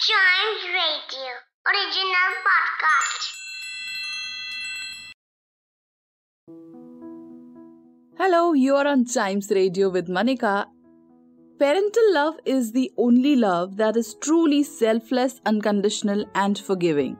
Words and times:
Chimes 0.00 0.64
Radio 0.72 1.30
original 1.66 2.34
podcast. 2.48 3.22
Hello, 8.16 8.52
you 8.52 8.76
are 8.76 8.86
on 8.86 9.06
Chimes 9.06 9.50
Radio 9.50 9.88
with 9.88 10.06
Manika. 10.06 10.66
Parental 11.58 12.14
love 12.14 12.36
is 12.44 12.70
the 12.70 12.92
only 12.96 13.34
love 13.34 13.76
that 13.78 13.96
is 13.96 14.14
truly 14.20 14.62
selfless, 14.62 15.40
unconditional, 15.44 16.24
and 16.36 16.56
forgiving. 16.56 17.18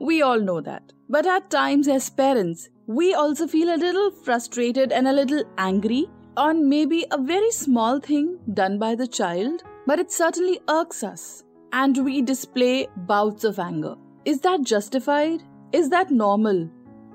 We 0.00 0.22
all 0.22 0.40
know 0.40 0.62
that. 0.62 0.94
But 1.10 1.26
at 1.26 1.50
times, 1.50 1.88
as 1.88 2.08
parents, 2.08 2.70
we 2.86 3.12
also 3.12 3.46
feel 3.46 3.68
a 3.68 3.76
little 3.76 4.10
frustrated 4.10 4.92
and 4.92 5.06
a 5.06 5.12
little 5.12 5.44
angry 5.58 6.06
on 6.38 6.70
maybe 6.70 7.04
a 7.10 7.18
very 7.20 7.50
small 7.50 8.00
thing 8.00 8.38
done 8.54 8.78
by 8.78 8.94
the 8.94 9.06
child, 9.06 9.62
but 9.86 9.98
it 9.98 10.10
certainly 10.10 10.60
irks 10.70 11.04
us, 11.04 11.44
and 11.74 12.04
we 12.04 12.22
display 12.22 12.86
bouts 12.96 13.42
of 13.42 13.58
anger. 13.58 13.96
Is 14.24 14.40
that 14.42 14.62
justified? 14.62 15.42
Is 15.72 15.90
that 15.90 16.12
normal? 16.12 16.70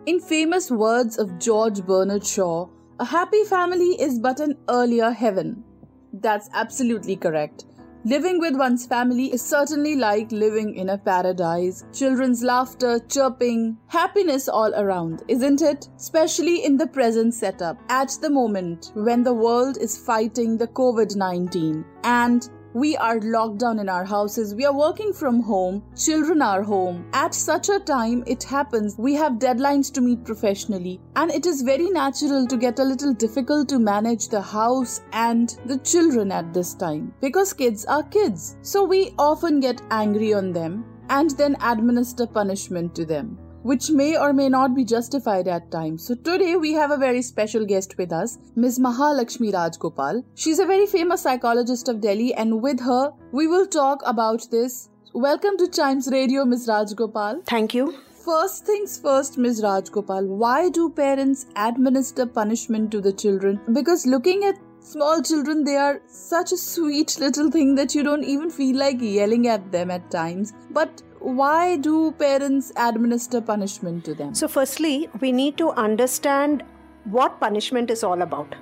In 0.05 0.19
famous 0.19 0.69
words 0.69 1.17
of 1.17 1.39
George 1.39 1.81
Bernard 1.85 2.25
Shaw, 2.25 2.67
a 2.99 3.05
happy 3.05 3.45
family 3.45 3.91
is 4.01 4.19
but 4.19 4.41
an 4.41 4.57
earlier 4.67 5.11
heaven. 5.11 5.63
That's 6.11 6.49
absolutely 6.53 7.15
correct. 7.15 7.67
Living 8.03 8.39
with 8.39 8.57
one's 8.57 8.85
family 8.85 9.31
is 9.31 9.41
certainly 9.41 9.95
like 9.95 10.29
living 10.33 10.75
in 10.75 10.89
a 10.89 10.97
paradise. 10.97 11.85
Children's 11.93 12.43
laughter, 12.43 12.99
chirping, 13.07 13.77
happiness 13.87 14.49
all 14.49 14.73
around, 14.75 15.23
isn't 15.29 15.61
it? 15.61 15.87
Especially 15.95 16.65
in 16.65 16.75
the 16.75 16.87
present 16.87 17.33
setup, 17.33 17.77
at 17.87 18.11
the 18.21 18.29
moment 18.29 18.91
when 18.93 19.23
the 19.23 19.33
world 19.33 19.77
is 19.77 19.97
fighting 19.97 20.57
the 20.57 20.67
COVID 20.67 21.15
19 21.15 21.85
and 22.03 22.49
we 22.79 22.95
are 22.95 23.19
locked 23.19 23.57
down 23.57 23.77
in 23.77 23.89
our 23.89 24.05
houses, 24.05 24.55
we 24.55 24.65
are 24.65 24.73
working 24.73 25.11
from 25.11 25.41
home, 25.41 25.83
children 25.97 26.41
are 26.41 26.63
home. 26.63 27.05
At 27.11 27.35
such 27.35 27.67
a 27.67 27.80
time, 27.80 28.23
it 28.25 28.41
happens. 28.41 28.95
We 28.97 29.16
have 29.16 29.33
deadlines 29.33 29.91
to 29.94 30.02
meet 30.02 30.23
professionally, 30.23 31.02
and 31.17 31.30
it 31.30 31.45
is 31.45 31.61
very 31.61 31.89
natural 31.89 32.47
to 32.47 32.55
get 32.55 32.80
a 32.80 32.83
little 32.83 33.13
difficult 33.13 33.67
to 33.69 33.80
manage 33.80 34.30
the 34.30 34.41
house 34.41 35.02
and 35.11 35.59
the 35.66 35.80
children 35.80 36.31
at 36.31 36.53
this 36.53 36.73
time. 36.73 37.13
Because 37.19 37.52
kids 37.52 37.83
are 37.85 38.03
kids. 38.03 38.55
So 38.61 38.85
we 38.85 39.13
often 39.19 39.59
get 39.59 39.81
angry 39.91 40.33
on 40.33 40.53
them 40.53 40.85
and 41.09 41.31
then 41.31 41.57
administer 41.61 42.27
punishment 42.27 42.95
to 42.95 43.05
them 43.05 43.38
which 43.63 43.89
may 43.89 44.17
or 44.17 44.33
may 44.33 44.49
not 44.49 44.75
be 44.75 44.83
justified 44.83 45.47
at 45.47 45.69
times. 45.71 46.05
So 46.05 46.15
today 46.15 46.55
we 46.55 46.73
have 46.73 46.91
a 46.91 46.97
very 46.97 47.21
special 47.21 47.66
guest 47.66 47.97
with 47.97 48.11
us, 48.11 48.38
Ms. 48.55 48.79
Mahalakshmi 48.79 49.53
Rajgopal. 49.53 50.23
She's 50.35 50.59
a 50.59 50.66
very 50.66 50.85
famous 50.85 51.21
psychologist 51.21 51.89
of 51.89 52.01
Delhi 52.01 52.33
and 52.33 52.61
with 52.61 52.79
her 52.79 53.11
we 53.31 53.47
will 53.47 53.67
talk 53.67 54.01
about 54.05 54.49
this. 54.51 54.89
Welcome 55.13 55.57
to 55.57 55.67
Chimes 55.67 56.07
Radio, 56.11 56.45
Ms. 56.45 56.67
Rajgopal. 56.67 57.45
Thank 57.45 57.73
you. 57.73 57.93
First 58.23 58.66
things 58.66 58.99
first, 58.99 59.38
Ms. 59.38 59.61
Rajgopal, 59.61 60.27
why 60.27 60.69
do 60.69 60.89
parents 60.89 61.47
administer 61.55 62.25
punishment 62.25 62.91
to 62.91 63.01
the 63.01 63.11
children? 63.11 63.59
Because 63.73 64.05
looking 64.05 64.44
at 64.44 64.59
small 64.81 65.21
children, 65.21 65.63
they 65.63 65.77
are 65.77 66.01
such 66.07 66.51
a 66.51 66.57
sweet 66.57 67.17
little 67.19 67.49
thing 67.49 67.75
that 67.75 67.95
you 67.95 68.03
don't 68.03 68.23
even 68.23 68.49
feel 68.49 68.77
like 68.77 69.01
yelling 69.01 69.47
at 69.47 69.71
them 69.71 69.89
at 69.89 70.11
times. 70.11 70.53
But 70.71 71.01
why 71.20 71.78
do 71.78 72.12
parents 72.12 72.72
administer 72.75 73.42
punishment 73.42 74.06
to 74.06 74.14
them? 74.14 74.34
So, 74.34 74.48
firstly, 74.48 75.09
we 75.20 75.31
need 75.31 75.58
to 75.58 75.72
understand 75.72 76.64
what 77.06 77.39
punishment 77.39 77.92
is 77.92 78.03
all 78.03 78.22
about, 78.22 78.56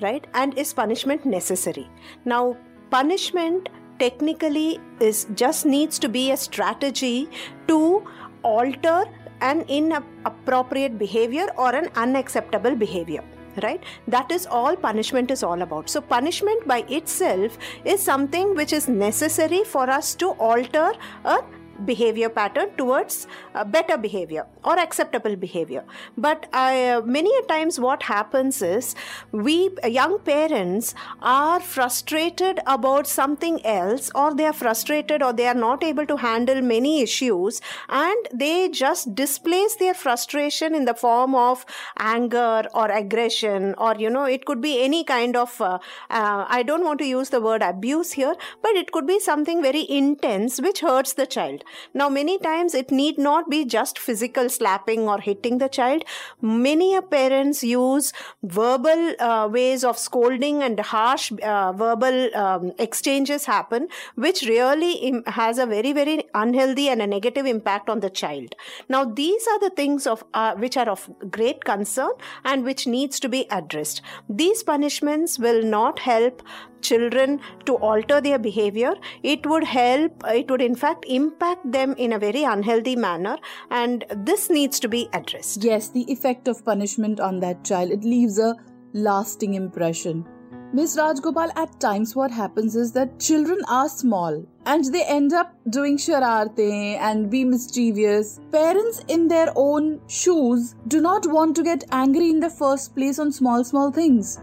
right? 0.00 0.26
And 0.34 0.56
is 0.56 0.72
punishment 0.72 1.26
necessary? 1.26 1.88
Now, 2.24 2.56
punishment 2.90 3.68
technically 3.98 4.80
is 5.00 5.26
just 5.34 5.66
needs 5.66 5.98
to 5.98 6.08
be 6.08 6.30
a 6.30 6.36
strategy 6.36 7.28
to 7.68 8.06
alter 8.42 9.04
an 9.40 9.62
inappropriate 9.68 10.98
behavior 10.98 11.46
or 11.56 11.74
an 11.74 11.88
unacceptable 11.96 12.74
behavior 12.74 13.22
right 13.62 13.82
that 14.08 14.30
is 14.32 14.46
all 14.46 14.74
punishment 14.74 15.30
is 15.30 15.42
all 15.42 15.62
about 15.62 15.90
so 15.90 16.00
punishment 16.00 16.66
by 16.66 16.78
itself 16.88 17.58
is 17.84 18.02
something 18.02 18.54
which 18.54 18.72
is 18.72 18.88
necessary 18.88 19.62
for 19.62 19.90
us 19.90 20.14
to 20.14 20.30
alter 20.50 20.92
a 21.24 21.38
behavior 21.84 22.28
pattern 22.28 22.70
towards 22.76 23.26
uh, 23.54 23.64
better 23.64 23.96
behavior 23.96 24.46
or 24.64 24.78
acceptable 24.78 25.36
behavior. 25.36 25.84
But 26.16 26.46
uh, 26.52 27.02
many 27.04 27.30
a 27.36 27.42
times 27.42 27.78
what 27.78 28.02
happens 28.04 28.62
is 28.62 28.94
we 29.30 29.70
uh, 29.82 29.88
young 29.88 30.18
parents 30.20 30.94
are 31.20 31.60
frustrated 31.60 32.60
about 32.66 33.06
something 33.06 33.64
else 33.64 34.10
or 34.14 34.34
they 34.34 34.46
are 34.46 34.52
frustrated 34.52 35.22
or 35.22 35.32
they 35.32 35.46
are 35.46 35.54
not 35.54 35.82
able 35.82 36.06
to 36.06 36.16
handle 36.16 36.62
many 36.62 37.02
issues 37.02 37.60
and 37.88 38.28
they 38.32 38.68
just 38.68 39.14
displace 39.14 39.76
their 39.76 39.94
frustration 39.94 40.74
in 40.74 40.84
the 40.84 40.94
form 40.94 41.34
of 41.34 41.64
anger 41.98 42.64
or 42.74 42.86
aggression 42.90 43.74
or 43.78 43.94
you 43.96 44.10
know 44.10 44.24
it 44.24 44.44
could 44.44 44.60
be 44.60 44.82
any 44.82 45.04
kind 45.04 45.36
of 45.36 45.60
uh, 45.60 45.78
uh, 46.10 46.44
i 46.48 46.62
don't 46.62 46.84
want 46.84 46.98
to 46.98 47.06
use 47.06 47.30
the 47.30 47.40
word 47.40 47.62
abuse 47.62 48.12
here 48.12 48.34
but 48.62 48.72
it 48.82 48.92
could 48.92 49.06
be 49.06 49.18
something 49.18 49.62
very 49.62 49.84
intense 49.88 50.60
which 50.60 50.80
hurts 50.80 51.14
the 51.14 51.26
child 51.26 51.64
now, 51.94 52.08
many 52.08 52.38
times 52.38 52.74
it 52.74 52.90
need 52.90 53.18
not 53.18 53.50
be 53.50 53.64
just 53.64 53.98
physical 53.98 54.48
slapping 54.48 55.08
or 55.08 55.20
hitting 55.20 55.58
the 55.58 55.68
child. 55.68 56.04
Many 56.40 57.00
parents 57.00 57.62
use 57.62 58.12
verbal 58.42 59.14
uh, 59.18 59.48
ways 59.48 59.84
of 59.84 59.98
scolding 59.98 60.62
and 60.62 60.78
harsh 60.80 61.32
uh, 61.42 61.72
verbal 61.72 62.34
um, 62.34 62.72
exchanges 62.78 63.44
happen, 63.44 63.88
which 64.14 64.42
really 64.42 65.22
has 65.26 65.58
a 65.58 65.66
very, 65.66 65.92
very 65.92 66.24
unhealthy 66.34 66.88
and 66.88 67.02
a 67.02 67.06
negative 67.06 67.46
impact 67.46 67.88
on 67.88 68.00
the 68.00 68.10
child. 68.10 68.54
Now, 68.88 69.04
these 69.04 69.46
are 69.48 69.60
the 69.60 69.70
things 69.70 70.06
of 70.06 70.24
uh, 70.34 70.54
which 70.54 70.76
are 70.76 70.88
of 70.88 71.10
great 71.30 71.64
concern 71.64 72.10
and 72.44 72.64
which 72.64 72.86
needs 72.86 73.20
to 73.20 73.28
be 73.28 73.46
addressed. 73.50 74.02
These 74.28 74.62
punishments 74.62 75.38
will 75.38 75.62
not 75.62 76.00
help 76.00 76.42
children 76.82 77.40
to 77.66 77.76
alter 77.76 78.20
their 78.20 78.38
behavior 78.38 78.92
it 79.22 79.46
would 79.46 79.64
help 79.64 80.22
it 80.26 80.50
would 80.50 80.62
in 80.62 80.74
fact 80.74 81.04
impact 81.08 81.70
them 81.70 81.94
in 81.96 82.12
a 82.12 82.18
very 82.18 82.44
unhealthy 82.44 82.96
manner 82.96 83.36
and 83.70 84.04
this 84.16 84.50
needs 84.50 84.78
to 84.80 84.88
be 84.88 85.08
addressed. 85.12 85.64
Yes 85.64 85.88
the 85.88 86.10
effect 86.10 86.48
of 86.48 86.64
punishment 86.64 87.20
on 87.20 87.40
that 87.40 87.64
child 87.64 87.90
it 87.90 88.04
leaves 88.04 88.38
a 88.38 88.54
lasting 88.92 89.54
impression. 89.54 90.26
Miss 90.74 90.96
Rajgopal, 90.96 91.50
at 91.54 91.78
times 91.80 92.16
what 92.16 92.30
happens 92.30 92.76
is 92.76 92.92
that 92.92 93.20
children 93.20 93.58
are 93.68 93.90
small 93.90 94.42
and 94.64 94.86
they 94.86 95.04
end 95.04 95.34
up 95.34 95.54
doing 95.68 95.98
shararte 95.98 96.96
and 97.08 97.30
be 97.30 97.44
mischievous. 97.44 98.40
Parents 98.50 99.04
in 99.08 99.28
their 99.28 99.52
own 99.54 100.00
shoes 100.08 100.74
do 100.88 101.02
not 101.02 101.26
want 101.30 101.54
to 101.56 101.62
get 101.62 101.84
angry 101.90 102.30
in 102.30 102.40
the 102.40 102.48
first 102.48 102.94
place 102.96 103.18
on 103.18 103.30
small, 103.30 103.62
small 103.64 103.90
things 103.90 104.38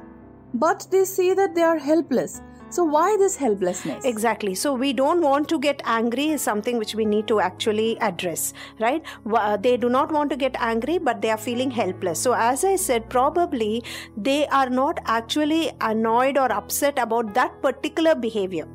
but 0.54 0.88
they 0.92 1.06
say 1.06 1.34
that 1.34 1.56
they 1.56 1.62
are 1.62 1.78
helpless. 1.78 2.42
So, 2.72 2.84
why 2.84 3.18
this 3.18 3.36
helplessness? 3.36 4.06
Exactly. 4.06 4.54
So, 4.54 4.76
we 4.76 4.94
don't 4.94 5.22
want 5.22 5.50
to 5.50 5.58
get 5.58 5.82
angry, 5.86 6.30
is 6.30 6.42
something 6.42 6.78
which 6.78 6.94
we 6.94 7.04
need 7.04 7.28
to 7.28 7.40
actually 7.40 8.00
address, 8.00 8.54
right? 8.80 9.04
Uh, 9.26 9.58
they 9.58 9.76
do 9.76 9.90
not 9.90 10.12
want 10.12 10.30
to 10.30 10.38
get 10.38 10.56
angry, 10.60 11.00
but 11.00 11.20
they 11.20 11.32
are 11.32 11.38
feeling 11.38 11.72
helpless. 11.72 12.20
So, 12.20 12.34
as 12.34 12.64
I 12.64 12.76
said, 12.76 13.10
probably 13.10 13.84
they 14.16 14.46
are 14.48 14.70
not 14.70 15.00
actually 15.06 15.72
annoyed 15.82 16.38
or 16.38 16.52
upset 16.52 17.00
about 17.00 17.34
that 17.34 17.60
particular 17.64 18.14
behavior 18.14 18.68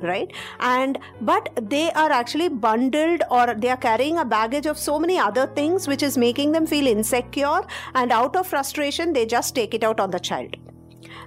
right 0.00 0.32
and 0.58 0.98
but 1.20 1.48
they 1.70 1.90
are 1.92 2.10
actually 2.10 2.48
bundled 2.48 3.22
or 3.30 3.54
they 3.54 3.70
are 3.70 3.76
carrying 3.76 4.18
a 4.18 4.24
baggage 4.24 4.66
of 4.66 4.76
so 4.76 4.98
many 4.98 5.18
other 5.18 5.46
things 5.46 5.86
which 5.86 6.02
is 6.02 6.18
making 6.18 6.52
them 6.52 6.66
feel 6.66 6.86
insecure 6.86 7.60
and 7.94 8.12
out 8.12 8.36
of 8.36 8.46
frustration 8.46 9.12
they 9.12 9.24
just 9.24 9.54
take 9.54 9.72
it 9.72 9.84
out 9.84 10.00
on 10.00 10.10
the 10.10 10.18
child 10.18 10.56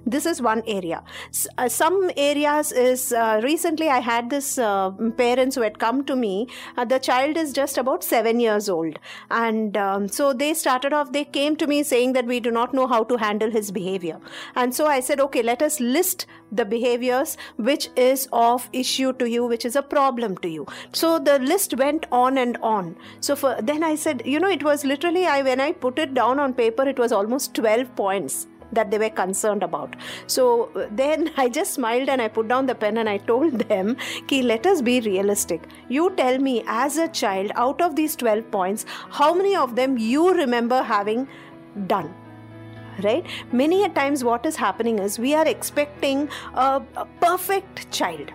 this 0.05 0.25
is 0.25 0.41
one 0.41 0.63
area. 0.67 1.03
S- 1.29 1.47
uh, 1.57 1.69
some 1.69 2.11
areas 2.15 2.71
is 2.71 3.13
uh, 3.13 3.39
recently 3.43 3.89
i 3.89 3.99
had 3.99 4.29
this 4.29 4.57
uh, 4.57 4.91
parents 5.17 5.55
who 5.55 5.61
had 5.61 5.79
come 5.79 6.03
to 6.05 6.15
me 6.15 6.47
uh, 6.77 6.85
the 6.85 6.99
child 6.99 7.37
is 7.37 7.53
just 7.53 7.77
about 7.77 8.03
7 8.03 8.39
years 8.39 8.69
old. 8.69 8.99
And 9.29 9.77
um, 9.77 10.07
so 10.07 10.33
they 10.33 10.53
started 10.53 10.93
off 10.93 11.11
they 11.11 11.25
came 11.25 11.55
to 11.57 11.67
me 11.67 11.83
saying 11.83 12.13
that 12.13 12.25
we 12.25 12.39
do 12.39 12.51
not 12.51 12.73
know 12.73 12.87
how 12.87 13.03
to 13.03 13.17
handle 13.17 13.51
his 13.51 13.71
behavior. 13.71 14.19
And 14.55 14.73
so 14.73 14.87
i 14.87 14.99
said 14.99 15.19
okay 15.19 15.43
let 15.43 15.61
us 15.61 15.79
list 15.79 16.25
the 16.51 16.65
behaviors 16.65 17.37
which 17.57 17.89
is 17.95 18.27
of 18.31 18.69
issue 18.73 19.13
to 19.13 19.29
you 19.29 19.45
which 19.45 19.65
is 19.65 19.75
a 19.75 19.81
problem 19.81 20.37
to 20.37 20.49
you. 20.49 20.65
So 20.91 21.19
the 21.19 21.39
list 21.39 21.77
went 21.77 22.05
on 22.11 22.37
and 22.37 22.57
on. 22.57 22.95
So 23.19 23.35
for 23.35 23.55
then 23.61 23.83
i 23.83 23.95
said 23.95 24.21
you 24.25 24.39
know 24.39 24.49
it 24.49 24.63
was 24.63 24.85
literally 24.85 25.25
i 25.25 25.41
when 25.41 25.59
i 25.61 25.71
put 25.71 25.99
it 25.99 26.13
down 26.13 26.39
on 26.39 26.53
paper 26.53 26.87
it 26.87 26.99
was 26.99 27.11
almost 27.11 27.53
12 27.55 27.95
points 27.95 28.47
that 28.71 28.91
they 28.91 28.97
were 28.97 29.09
concerned 29.09 29.63
about. 29.63 29.95
So 30.27 30.69
then 30.91 31.31
I 31.37 31.49
just 31.49 31.73
smiled 31.73 32.09
and 32.09 32.21
I 32.21 32.27
put 32.27 32.47
down 32.47 32.65
the 32.65 32.75
pen 32.75 32.97
and 32.97 33.09
I 33.09 33.17
told 33.17 33.59
them, 33.59 33.97
Ki, 34.27 34.41
let 34.41 34.65
us 34.65 34.81
be 34.81 34.99
realistic. 35.01 35.67
You 35.89 36.13
tell 36.15 36.37
me, 36.37 36.63
as 36.67 36.97
a 36.97 37.07
child, 37.07 37.51
out 37.55 37.81
of 37.81 37.95
these 37.95 38.15
12 38.15 38.51
points, 38.51 38.85
how 39.09 39.33
many 39.33 39.55
of 39.55 39.75
them 39.75 39.97
you 39.97 40.33
remember 40.33 40.81
having 40.81 41.27
done? 41.87 42.13
right 43.03 43.23
many 43.51 43.83
a 43.83 43.89
times 43.89 44.23
what 44.23 44.43
is 44.43 44.55
happening 44.55 44.97
is 44.97 45.19
we 45.19 45.35
are 45.35 45.47
expecting 45.47 46.27
a, 46.55 46.81
a 46.95 47.05
perfect 47.21 47.91
child 47.91 48.31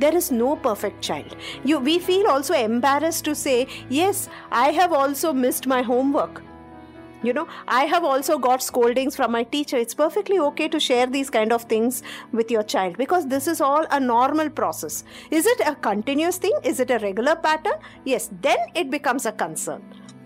there 0.00 0.14
is 0.14 0.30
no 0.30 0.54
perfect 0.56 1.00
child 1.00 1.36
you 1.64 1.78
we 1.78 1.98
feel 1.98 2.26
also 2.26 2.54
embarrassed 2.54 3.24
to 3.24 3.34
say 3.34 3.66
yes 3.88 4.28
i 4.50 4.70
have 4.70 4.92
also 4.92 5.32
missed 5.32 5.66
my 5.66 5.80
homework 5.80 6.42
you 7.22 7.32
know 7.32 7.46
i 7.68 7.84
have 7.84 8.04
also 8.04 8.38
got 8.38 8.62
scoldings 8.62 9.16
from 9.16 9.32
my 9.32 9.42
teacher. 9.44 9.76
It's 9.76 9.94
perfectly 9.94 10.38
okay 10.38 10.68
to 10.68 10.78
share 10.80 11.06
these 11.06 11.30
kind 11.30 11.52
of 11.52 11.62
things 11.64 12.02
with 12.32 12.50
your 12.50 12.62
child 12.62 12.96
because 12.96 13.26
this 13.26 13.46
is 13.46 13.60
all 13.60 13.86
a 13.90 14.00
normal 14.00 14.50
process. 14.50 15.04
Is 15.30 15.46
it 15.46 15.60
a 15.66 15.74
continuous 15.74 16.38
thing? 16.38 16.52
Is 16.62 16.80
it 16.80 16.90
a 16.90 16.98
regular 16.98 17.36
pattern? 17.36 17.74
Yes 18.04 18.30
then 18.42 18.58
it 18.74 18.90
becomes 18.90 19.26
a 19.26 19.32
concern 19.32 19.82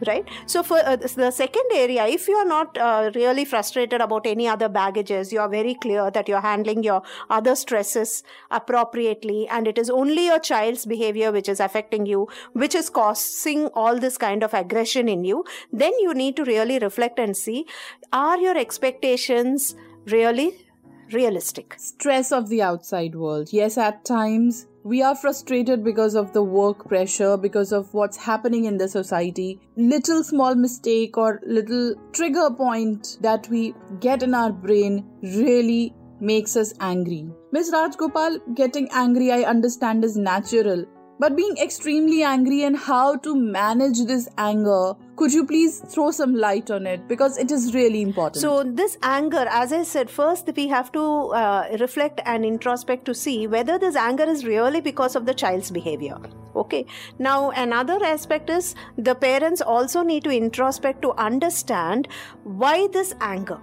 right? 0.06 0.28
So 0.46 0.62
for 0.62 0.78
uh, 0.78 0.96
the 0.96 1.30
second 1.30 1.64
area 1.74 2.06
if 2.06 2.28
you 2.28 2.36
are 2.36 2.44
not 2.44 2.76
uh, 2.78 3.10
really 3.14 3.44
frustrated 3.44 4.00
about 4.00 4.26
any 4.26 4.48
other 4.48 4.68
baggages 4.68 5.32
you 5.32 5.40
are 5.40 5.48
very 5.48 5.74
clear 5.74 6.10
that 6.10 6.28
you're 6.28 6.40
handling 6.40 6.82
your 6.82 7.02
other 7.30 7.54
stresses 7.54 8.22
appropriately 8.50 9.48
and 9.48 9.66
it 9.66 9.78
is 9.78 9.90
only 9.90 10.26
your 10.26 10.38
child's 10.38 10.86
behavior 10.86 11.32
which 11.32 11.48
is 11.48 11.60
affecting 11.60 12.06
you 12.06 12.28
which 12.52 12.74
is 12.74 12.90
causing 12.90 13.66
all 13.68 13.98
this 13.98 14.18
kind 14.18 14.42
of 14.42 14.54
aggression 14.54 15.08
in 15.08 15.24
you 15.24 15.44
then 15.72 15.92
you 16.00 16.14
need 16.14 16.36
to 16.36 16.44
really 16.44 16.78
reflect 16.78 17.18
and 17.18 17.36
see 17.36 17.66
are 18.12 18.38
your 18.38 18.56
expectations 18.56 19.74
really 20.06 20.66
realistic? 21.12 21.74
Stress 21.78 22.32
of 22.32 22.48
the 22.48 22.62
outside 22.62 23.14
world. 23.14 23.52
Yes 23.52 23.78
at 23.78 24.04
times 24.04 24.66
we 24.86 25.02
are 25.02 25.16
frustrated 25.16 25.82
because 25.82 26.14
of 26.14 26.32
the 26.32 26.42
work 26.44 26.86
pressure, 26.88 27.36
because 27.36 27.72
of 27.72 27.92
what's 27.92 28.16
happening 28.16 28.66
in 28.66 28.76
the 28.78 28.86
society. 28.86 29.58
Little 29.76 30.22
small 30.22 30.54
mistake 30.54 31.18
or 31.18 31.40
little 31.44 31.96
trigger 32.12 32.50
point 32.52 33.18
that 33.20 33.48
we 33.48 33.74
get 33.98 34.22
in 34.22 34.32
our 34.32 34.52
brain 34.52 35.04
really 35.22 35.92
makes 36.20 36.56
us 36.56 36.72
angry. 36.78 37.28
Ms. 37.50 37.72
Rajgopal, 37.74 38.38
getting 38.54 38.88
angry, 38.92 39.32
I 39.32 39.42
understand, 39.42 40.04
is 40.04 40.16
natural. 40.16 40.84
But 41.18 41.34
being 41.34 41.56
extremely 41.58 42.22
angry 42.22 42.62
and 42.62 42.76
how 42.76 43.16
to 43.16 43.34
manage 43.34 44.04
this 44.04 44.28
anger, 44.38 44.92
could 45.16 45.32
you 45.32 45.44
please 45.46 45.80
throw 45.80 46.10
some 46.10 46.34
light 46.34 46.70
on 46.70 46.86
it? 46.86 47.08
Because 47.08 47.38
it 47.38 47.50
is 47.50 47.74
really 47.74 48.02
important. 48.02 48.40
So, 48.40 48.62
this 48.62 48.98
anger, 49.02 49.46
as 49.50 49.72
I 49.72 49.82
said, 49.82 50.10
first 50.10 50.50
we 50.56 50.68
have 50.68 50.92
to 50.92 51.02
uh, 51.02 51.76
reflect 51.80 52.20
and 52.24 52.44
introspect 52.44 53.04
to 53.06 53.14
see 53.14 53.46
whether 53.46 53.78
this 53.78 53.96
anger 53.96 54.24
is 54.24 54.44
really 54.44 54.80
because 54.80 55.16
of 55.16 55.26
the 55.26 55.34
child's 55.34 55.70
behavior. 55.70 56.18
Okay. 56.54 56.86
Now, 57.18 57.50
another 57.50 57.98
aspect 58.04 58.50
is 58.50 58.74
the 58.96 59.14
parents 59.14 59.60
also 59.60 60.02
need 60.02 60.24
to 60.24 60.30
introspect 60.30 61.02
to 61.02 61.12
understand 61.12 62.08
why 62.44 62.88
this 62.92 63.14
anger. 63.20 63.60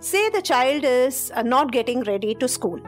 Say 0.00 0.28
the 0.30 0.42
child 0.42 0.84
is 0.84 1.32
uh, 1.34 1.42
not 1.42 1.72
getting 1.72 2.02
ready 2.02 2.34
to 2.34 2.48
school 2.48 2.80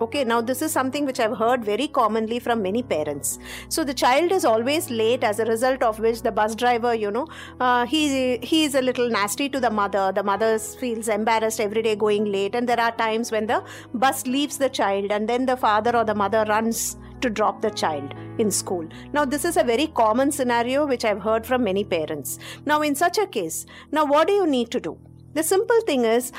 Okay, 0.00 0.22
now 0.22 0.40
this 0.40 0.62
is 0.62 0.70
something 0.70 1.04
which 1.04 1.18
I've 1.18 1.36
heard 1.36 1.64
very 1.64 1.88
commonly 1.88 2.38
from 2.38 2.62
many 2.62 2.84
parents. 2.84 3.40
So 3.68 3.82
the 3.82 3.92
child 3.92 4.30
is 4.30 4.44
always 4.44 4.90
late, 4.90 5.24
as 5.24 5.40
a 5.40 5.44
result 5.44 5.82
of 5.82 5.98
which 5.98 6.22
the 6.22 6.30
bus 6.30 6.54
driver, 6.54 6.94
you 6.94 7.10
know, 7.10 7.26
uh, 7.58 7.84
he 7.84 8.38
he 8.38 8.62
is 8.62 8.76
a 8.76 8.80
little 8.80 9.10
nasty 9.10 9.48
to 9.48 9.58
the 9.58 9.70
mother. 9.70 10.12
The 10.12 10.22
mother 10.22 10.56
feels 10.60 11.08
embarrassed 11.08 11.60
every 11.60 11.82
day 11.82 11.96
going 11.96 12.26
late, 12.26 12.54
and 12.54 12.68
there 12.68 12.78
are 12.78 12.92
times 12.92 13.32
when 13.32 13.48
the 13.48 13.64
bus 13.92 14.24
leaves 14.26 14.56
the 14.56 14.68
child, 14.68 15.10
and 15.10 15.28
then 15.28 15.46
the 15.46 15.56
father 15.56 15.96
or 15.96 16.04
the 16.04 16.14
mother 16.14 16.44
runs 16.48 16.96
to 17.20 17.28
drop 17.28 17.60
the 17.60 17.70
child 17.70 18.14
in 18.38 18.52
school. 18.52 18.86
Now, 19.12 19.24
this 19.24 19.44
is 19.44 19.56
a 19.56 19.64
very 19.64 19.88
common 19.88 20.30
scenario 20.30 20.86
which 20.86 21.04
I've 21.04 21.20
heard 21.20 21.44
from 21.44 21.64
many 21.64 21.82
parents. 21.82 22.38
Now, 22.64 22.82
in 22.82 22.94
such 22.94 23.18
a 23.18 23.26
case, 23.26 23.66
now 23.90 24.04
what 24.04 24.28
do 24.28 24.34
you 24.34 24.46
need 24.46 24.70
to 24.70 24.78
do? 24.78 24.96
The 25.38 25.44
simple 25.44 25.80
thing 25.86 26.04
is, 26.04 26.32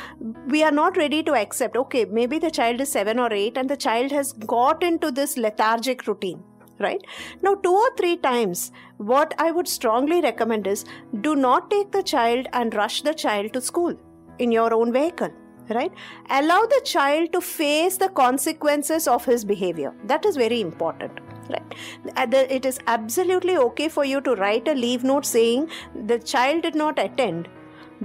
we 0.48 0.62
are 0.62 0.72
not 0.72 0.98
ready 0.98 1.24
to 1.24 1.34
accept, 1.34 1.78
okay, 1.78 2.04
maybe 2.04 2.38
the 2.38 2.52
child 2.52 2.82
is 2.82 2.92
seven 2.92 3.18
or 3.18 3.32
eight 3.32 3.56
and 3.56 3.70
the 3.70 3.78
child 3.78 4.12
has 4.12 4.34
got 4.34 4.84
into 4.84 5.10
this 5.10 5.38
lethargic 5.38 6.06
routine 6.06 6.44
right? 6.80 7.02
Now 7.42 7.56
two 7.56 7.74
or 7.74 7.90
three 7.98 8.16
times 8.16 8.72
what 8.98 9.34
i 9.38 9.52
would 9.52 9.68
strongly 9.68 10.22
recommend 10.22 10.66
is 10.66 10.86
do 11.22 11.36
not 11.36 11.70
take 11.70 11.92
the 11.92 12.04
child 12.04 12.48
and 12.54 12.74
rush 12.74 13.02
the 13.02 13.14
child 13.14 13.52
to 13.54 13.62
school 13.62 13.96
in 14.38 14.52
your 14.52 14.74
own 14.74 14.94
vehicle 14.94 15.32
right? 15.70 15.94
Allow 16.30 16.62
the 16.66 16.82
child 16.84 17.32
to 17.34 17.42
face 17.42 17.98
the 17.98 18.10
consequences 18.10 19.08
of 19.08 19.24
his 19.24 19.46
behavior. 19.46 19.94
That 20.06 20.26
is 20.26 20.36
very 20.36 20.60
important 20.60 21.20
right? 21.50 21.74
Uh, 22.18 22.28
it 22.50 22.66
is 22.66 22.80
absolutely 22.88 23.56
okay 23.58 23.88
for 23.88 24.04
you 24.04 24.20
to 24.22 24.36
write 24.36 24.68
a 24.68 24.74
leave 24.74 25.04
note 25.04 25.26
saying 25.26 25.70
the 26.06 26.20
child 26.20 26.64
did 26.64 26.76
not 26.76 27.00
attend 27.00 27.50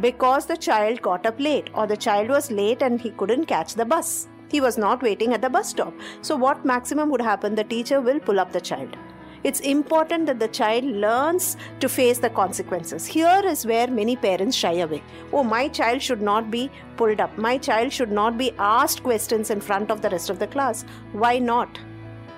because 0.00 0.46
the 0.46 0.56
child 0.56 1.00
got 1.02 1.26
up 1.26 1.38
late 1.38 1.70
or 1.74 1.86
the 1.86 1.96
child 1.96 2.28
was 2.28 2.50
late 2.50 2.82
and 2.82 3.00
he 3.00 3.10
couldn't 3.10 3.46
catch 3.46 3.74
the 3.74 3.84
bus. 3.84 4.28
He 4.50 4.60
was 4.60 4.78
not 4.78 5.02
waiting 5.02 5.32
at 5.32 5.42
the 5.42 5.50
bus 5.50 5.70
stop. 5.70 5.94
So, 6.22 6.36
what 6.36 6.64
maximum 6.64 7.10
would 7.10 7.20
happen? 7.20 7.54
The 7.54 7.64
teacher 7.64 8.00
will 8.00 8.20
pull 8.20 8.38
up 8.38 8.52
the 8.52 8.60
child. 8.60 8.96
It's 9.42 9.60
important 9.60 10.24
that 10.26 10.38
the 10.38 10.48
child 10.48 10.84
learns 10.84 11.58
to 11.80 11.88
face 11.88 12.18
the 12.18 12.30
consequences. 12.30 13.04
Here 13.04 13.42
is 13.44 13.66
where 13.66 13.88
many 13.88 14.16
parents 14.16 14.56
shy 14.56 14.74
away. 14.76 15.02
Oh, 15.32 15.44
my 15.44 15.68
child 15.68 16.00
should 16.00 16.22
not 16.22 16.50
be 16.50 16.70
pulled 16.96 17.20
up. 17.20 17.36
My 17.36 17.58
child 17.58 17.92
should 17.92 18.10
not 18.10 18.38
be 18.38 18.52
asked 18.58 19.02
questions 19.02 19.50
in 19.50 19.60
front 19.60 19.90
of 19.90 20.00
the 20.00 20.08
rest 20.08 20.30
of 20.30 20.38
the 20.38 20.46
class. 20.46 20.86
Why 21.12 21.38
not? 21.38 21.78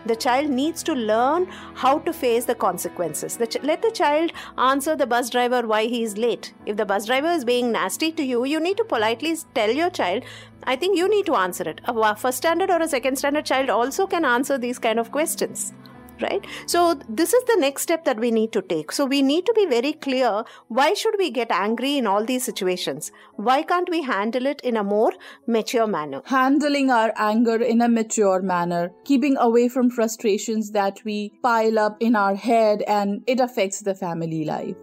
The 0.07 0.15
child 0.15 0.51
needs 0.51 0.83
to 0.85 0.95
learn 0.95 1.47
how 1.75 1.99
to 1.99 2.13
face 2.13 2.45
the 2.45 2.55
consequences. 2.55 3.37
The 3.37 3.47
ch- 3.49 3.63
let 3.63 3.83
the 3.83 3.91
child 3.91 4.33
answer 4.57 4.95
the 4.95 5.07
bus 5.07 5.31
driver 5.31 5.67
why 5.67 5.87
he 5.87 6.05
is 6.05 6.17
late. 6.17 6.53
If 6.65 6.77
the 6.77 6.87
bus 6.87 7.07
driver 7.07 7.29
is 7.29 7.45
being 7.45 7.73
nasty 7.73 8.13
to 8.13 8.23
you, 8.23 8.45
you 8.45 8.61
need 8.61 8.77
to 8.77 8.85
politely 8.85 9.37
tell 9.55 9.71
your 9.71 9.91
child, 9.91 10.23
I 10.63 10.77
think 10.77 10.97
you 10.97 11.09
need 11.09 11.27
to 11.27 11.35
answer 11.35 11.69
it. 11.69 11.81
A 11.87 12.15
first 12.15 12.39
standard 12.39 12.71
or 12.71 12.81
a 12.81 12.89
second 12.89 13.17
standard 13.17 13.47
child 13.47 13.69
also 13.69 14.07
can 14.07 14.25
answer 14.25 14.59
these 14.59 14.79
kind 14.79 15.01
of 15.01 15.11
questions 15.11 15.73
right? 16.21 16.47
So 16.67 16.95
this 17.09 17.33
is 17.33 17.45
the 17.45 17.57
next 17.59 17.83
step 17.83 18.05
that 18.05 18.19
we 18.19 18.31
need 18.31 18.53
to 18.53 18.63
take. 18.63 18.93
So 18.93 19.05
we 19.05 19.23
need 19.23 19.47
to 19.47 19.53
be 19.53 19.67
very 19.67 19.93
clear 19.93 20.45
why 20.69 20.95
should 20.95 21.15
we 21.19 21.31
get 21.31 21.51
angry 21.51 21.99
in 21.99 22.07
all 22.07 22.25
these 22.25 22.45
situations? 22.45 23.13
Why 23.35 23.63
can't 23.63 23.91
we 23.91 24.03
handle 24.03 24.47
it 24.47 24.61
in 24.63 24.77
a 24.77 24.85
more 24.85 25.13
mature 25.47 25.87
manner? 25.87 26.23
Handling 26.25 26.91
our 26.91 27.13
anger 27.17 27.57
in 27.63 27.81
a 27.81 27.89
mature 27.89 28.43
manner 28.43 28.93
keeping 29.05 29.37
away 29.39 29.69
from 29.69 29.91
frustrations 29.91 30.71
that 30.73 31.05
we 31.05 31.33
pile 31.43 31.79
up 31.79 31.97
in 32.01 32.17
our 32.17 32.35
head 32.35 32.83
and 32.87 33.23
it 33.27 33.41
affects 33.41 33.81
the 33.81 33.95
family 33.95 34.45
life. 34.45 34.77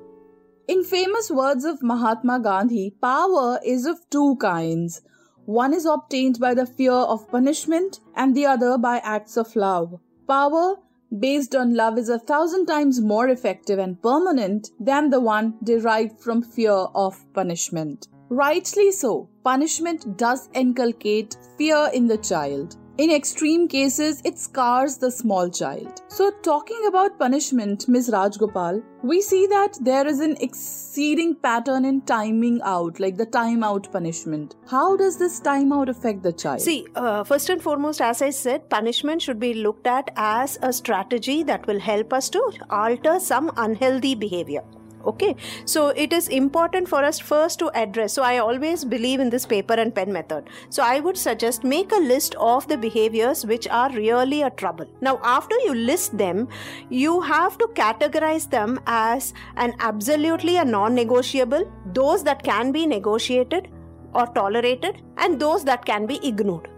In 0.67 0.83
famous 0.83 1.29
words 1.29 1.65
of 1.65 1.83
mahatma 1.83 2.39
gandhi 2.39 2.95
power 3.01 3.59
is 3.65 3.85
of 3.85 3.97
two 4.09 4.37
kinds. 4.37 5.01
One 5.45 5.73
is 5.73 5.85
obtained 5.85 6.39
by 6.39 6.53
the 6.53 6.65
fear 6.65 6.93
of 6.93 7.29
punishment 7.29 7.99
and 8.15 8.33
the 8.33 8.45
other 8.45 8.77
by 8.77 8.99
acts 8.99 9.35
of 9.35 9.57
love. 9.57 9.99
Power 10.25 10.77
based 11.19 11.55
on 11.55 11.75
love 11.75 11.97
is 11.97 12.09
a 12.09 12.19
thousand 12.19 12.65
times 12.65 13.01
more 13.01 13.29
effective 13.29 13.79
and 13.79 14.01
permanent 14.01 14.71
than 14.79 15.09
the 15.09 15.19
one 15.19 15.55
derived 15.63 16.19
from 16.19 16.41
fear 16.41 16.71
of 16.71 17.15
punishment. 17.33 18.07
Rightly 18.29 18.91
so, 18.91 19.29
punishment 19.43 20.17
does 20.17 20.49
inculcate 20.53 21.37
fear 21.57 21.89
in 21.93 22.07
the 22.07 22.17
child. 22.17 22.77
In 22.99 23.09
extreme 23.09 23.67
cases, 23.67 24.21
it 24.23 24.37
scars 24.37 24.97
the 24.97 25.09
small 25.09 25.49
child. 25.49 26.03
So, 26.09 26.29
talking 26.43 26.79
about 26.87 27.17
punishment, 27.17 27.87
Ms. 27.87 28.11
Rajgopal, 28.13 28.83
we 29.01 29.19
see 29.19 29.47
that 29.47 29.79
there 29.81 30.05
is 30.05 30.19
an 30.19 30.37
exceeding 30.39 31.33
pattern 31.33 31.85
in 31.85 32.01
timing 32.01 32.61
out, 32.63 32.99
like 32.99 33.17
the 33.17 33.25
time 33.25 33.63
out 33.63 33.91
punishment. 33.91 34.53
How 34.69 34.95
does 34.95 35.17
this 35.17 35.39
time 35.39 35.73
out 35.73 35.89
affect 35.89 36.21
the 36.21 36.33
child? 36.33 36.61
See, 36.61 36.85
uh, 36.93 37.23
first 37.23 37.49
and 37.49 37.63
foremost, 37.63 37.99
as 37.99 38.21
I 38.21 38.29
said, 38.29 38.69
punishment 38.69 39.23
should 39.23 39.39
be 39.39 39.55
looked 39.55 39.87
at 39.87 40.11
as 40.15 40.59
a 40.61 40.71
strategy 40.71 41.41
that 41.41 41.65
will 41.65 41.79
help 41.79 42.13
us 42.13 42.29
to 42.29 42.51
alter 42.69 43.19
some 43.19 43.51
unhealthy 43.57 44.13
behavior 44.13 44.61
okay. 45.05 45.35
So 45.65 45.89
it 45.89 46.13
is 46.13 46.27
important 46.27 46.87
for 46.87 47.03
us 47.03 47.19
first 47.19 47.59
to 47.59 47.69
address. 47.75 48.13
So 48.13 48.23
i 48.23 48.37
always 48.37 48.85
believe 48.85 49.19
in 49.19 49.29
this 49.29 49.45
paper 49.45 49.73
and 49.73 49.93
pen 49.93 50.11
method. 50.13 50.49
So 50.69 50.83
i 50.83 50.99
would 50.99 51.17
suggest 51.17 51.63
make 51.63 51.91
a 51.91 52.01
list 52.13 52.35
of 52.35 52.67
the 52.67 52.77
behaviors 52.77 53.45
which 53.45 53.67
are 53.67 53.89
really 53.91 54.41
a 54.41 54.49
trouble. 54.49 54.85
Now 55.01 55.19
after 55.23 55.55
you 55.65 55.75
list 55.75 56.17
them 56.17 56.47
you 56.89 57.21
have 57.21 57.57
to 57.57 57.67
categorize 57.73 58.49
them 58.49 58.79
as 58.87 59.33
an 59.57 59.75
absolutely 59.79 60.57
a 60.57 60.65
non-negotiable 60.65 61.71
those 61.93 62.23
that 62.23 62.43
can 62.43 62.71
be 62.71 62.85
negotiated 62.85 63.69
or 64.13 64.27
tolerated 64.27 65.01
and 65.17 65.39
those 65.39 65.63
that 65.65 65.85
can 65.85 66.05
be 66.05 66.25
ignored. 66.27 66.69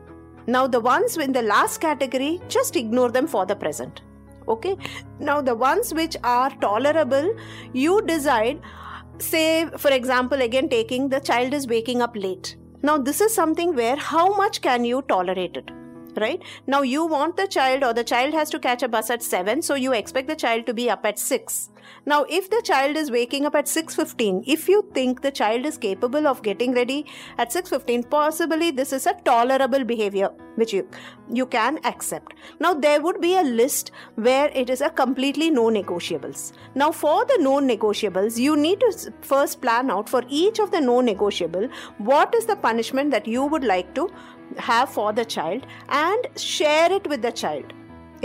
Now 0.47 0.67
the 0.67 0.79
ones 0.79 1.17
in 1.17 1.31
the 1.31 1.41
last 1.41 1.79
category 1.79 2.41
just 2.47 2.75
ignore 2.75 3.09
them 3.11 3.27
for 3.27 3.45
the 3.45 3.55
present 3.55 4.01
okay? 4.47 4.77
Now 5.19 5.41
the 5.41 5.55
ones 5.55 5.93
which 5.93 6.17
are 6.23 6.49
tolerable 6.61 7.35
you 7.73 8.01
decide 8.01 8.61
say 9.17 9.67
for 9.77 9.91
example 9.91 10.41
again 10.41 10.69
taking 10.69 11.09
the 11.09 11.19
child 11.19 11.53
is 11.53 11.67
waking 11.67 12.01
up 12.01 12.15
late. 12.15 12.57
Now 12.81 12.97
this 12.97 13.21
is 13.21 13.33
something 13.33 13.75
where 13.75 13.95
how 13.95 14.35
much 14.35 14.61
can 14.61 14.83
you 14.85 15.01
tolerate 15.03 15.57
it? 15.57 15.71
Right? 16.17 16.41
Now 16.65 16.81
you 16.81 17.05
want 17.05 17.35
the 17.35 17.47
child 17.47 17.83
or 17.83 17.93
the 17.93 18.03
child 18.03 18.33
has 18.33 18.49
to 18.51 18.59
catch 18.59 18.83
a 18.83 18.87
bus 18.87 19.09
at 19.09 19.21
7 19.21 19.61
so 19.61 19.75
you 19.75 19.93
expect 19.93 20.27
the 20.27 20.35
child 20.35 20.65
to 20.65 20.73
be 20.73 20.89
up 20.89 21.05
at 21.05 21.19
6 21.19 21.69
now 22.05 22.25
if 22.29 22.49
the 22.49 22.61
child 22.63 22.95
is 22.95 23.11
waking 23.11 23.45
up 23.45 23.55
at 23.55 23.67
6:15 23.67 24.43
if 24.55 24.67
you 24.69 24.81
think 24.93 25.21
the 25.21 25.31
child 25.31 25.65
is 25.65 25.77
capable 25.77 26.27
of 26.27 26.41
getting 26.41 26.73
ready 26.73 27.05
at 27.37 27.51
6:15 27.51 28.09
possibly 28.09 28.71
this 28.71 28.93
is 28.93 29.05
a 29.05 29.13
tolerable 29.29 29.83
behavior 29.83 30.29
which 30.55 30.73
you 30.73 30.87
you 31.37 31.45
can 31.45 31.79
accept. 31.83 32.33
Now 32.59 32.73
there 32.73 33.01
would 33.01 33.19
be 33.19 33.35
a 33.35 33.41
list 33.41 33.91
where 34.15 34.49
it 34.53 34.69
is 34.69 34.81
a 34.81 34.89
completely 34.89 35.49
no 35.49 35.65
negotiables. 35.77 36.53
Now 36.75 36.91
for 36.91 37.25
the 37.25 37.37
no 37.39 37.55
negotiables 37.59 38.37
you 38.37 38.55
need 38.55 38.79
to 38.81 39.13
first 39.21 39.61
plan 39.61 39.91
out 39.91 40.07
for 40.09 40.23
each 40.27 40.59
of 40.59 40.71
the 40.71 40.81
no 40.81 41.01
negotiable 41.01 41.67
what 41.97 42.35
is 42.35 42.45
the 42.45 42.55
punishment 42.55 43.11
that 43.11 43.27
you 43.27 43.45
would 43.45 43.63
like 43.63 43.93
to 43.95 44.09
have 44.57 44.89
for 44.89 45.11
the 45.13 45.25
child 45.25 45.65
and 45.89 46.27
share 46.35 46.91
it 46.91 47.07
with 47.07 47.21
the 47.21 47.31
child 47.31 47.73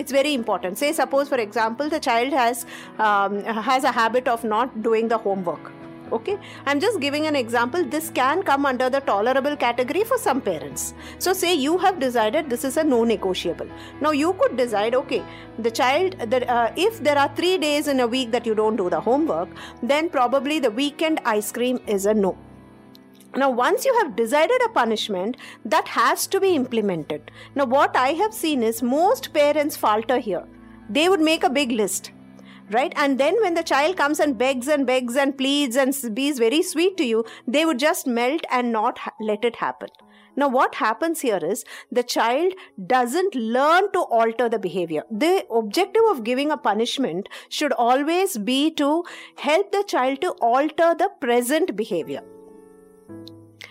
it's 0.00 0.12
very 0.21 0.35
important. 0.35 0.78
Say 0.78 0.92
suppose 0.92 1.28
for 1.28 1.42
example 1.49 1.88
the 1.88 2.00
child 2.00 2.33
has 2.33 2.64
um, 2.99 3.45
has 3.71 3.85
a 3.85 3.92
habit 4.00 4.28
of 4.37 4.49
not 4.54 4.83
doing 4.88 5.09
the 5.09 5.19
homework 5.19 5.71
okay? 6.12 6.37
I'm 6.66 6.80
just 6.80 7.00
giving 7.00 7.26
an 7.26 7.37
example. 7.37 7.85
This 7.85 8.11
can 8.11 8.42
come 8.42 8.66
under 8.66 8.90
the 8.90 9.00
tolerable 9.00 9.57
category 9.57 10.04
for 10.04 10.19
some 10.19 10.40
parents. 10.40 10.95
So 11.19 11.33
say 11.33 11.54
you 11.54 11.78
have 11.78 12.00
decided 12.00 12.50
this 12.50 12.64
is 12.64 12.76
a 12.76 12.85
no 12.85 13.04
negotiable. 13.04 13.69
Now 14.00 14.11
you 14.11 14.33
could 14.35 14.57
decide 14.57 14.95
okay 14.95 15.23
the 15.59 15.71
child 15.71 16.19
that 16.19 16.49
uh, 16.49 16.73
if 16.76 17.02
there 17.02 17.19
are 17.19 17.30
3 17.37 17.59
days 17.59 17.88
in 17.88 18.00
a 18.00 18.07
week 18.07 18.30
that 18.33 18.47
you 18.47 18.54
don't 18.54 18.76
do 18.76 18.90
the 18.90 19.00
homework 19.00 19.49
then 19.83 20.09
probably 20.09 20.59
the 20.59 20.71
weekend 20.71 21.21
ice 21.25 21.52
cream 21.52 21.80
is 21.87 22.07
a 22.07 22.14
no 22.14 22.37
now, 23.37 23.49
once 23.49 23.85
you 23.85 23.95
have 24.03 24.17
decided 24.17 24.61
a 24.65 24.71
punishment, 24.71 25.37
that 25.65 25.87
has 25.87 26.27
to 26.27 26.41
be 26.41 26.57
implemented. 26.57 27.31
Now, 27.55 27.65
what 27.65 27.97
I 27.97 28.09
have 28.09 28.35
seen 28.35 28.63
is 28.63 28.83
most 28.83 29.33
parents 29.33 29.77
falter 29.77 30.19
here. 30.19 30.45
They 30.89 31.09
would 31.09 31.21
make 31.21 31.45
a 31.45 31.51
big 31.51 31.71
list, 31.71 32.11
right? 32.73 32.93
And 32.97 33.19
then 33.19 33.41
when 33.41 33.55
the 33.55 33.63
child 33.63 33.97
comes 33.97 34.19
and 34.19 34.37
begs 34.37 34.67
and 34.67 34.85
begs 34.85 35.15
and 35.15 35.39
pleads 35.39 35.77
and 35.77 35.95
be 36.13 36.33
very 36.33 36.63
sweet 36.63 36.97
to 36.97 37.05
you, 37.05 37.25
they 37.47 37.65
would 37.65 37.79
just 37.79 38.09
melt 38.09 38.45
and 38.51 38.73
not 38.73 38.99
ha- 38.99 39.13
let 39.21 39.45
it 39.45 39.57
happen. 39.57 39.91
Now, 40.35 40.49
what 40.49 40.75
happens 40.77 41.21
here 41.21 41.41
is 41.41 41.65
the 41.93 42.03
child 42.03 42.55
doesn't 42.85 43.37
learn 43.37 43.93
to 43.93 44.01
alter 44.01 44.49
the 44.49 44.59
behavior. 44.59 45.05
The 45.09 45.47
objective 45.53 46.03
of 46.09 46.25
giving 46.25 46.51
a 46.51 46.57
punishment 46.57 47.29
should 47.49 47.73
always 47.73 48.39
be 48.39 48.73
to 48.73 49.05
help 49.37 49.71
the 49.71 49.85
child 49.87 50.21
to 50.23 50.31
alter 50.41 50.97
the 50.99 51.11
present 51.21 51.77
behavior. 51.77 52.23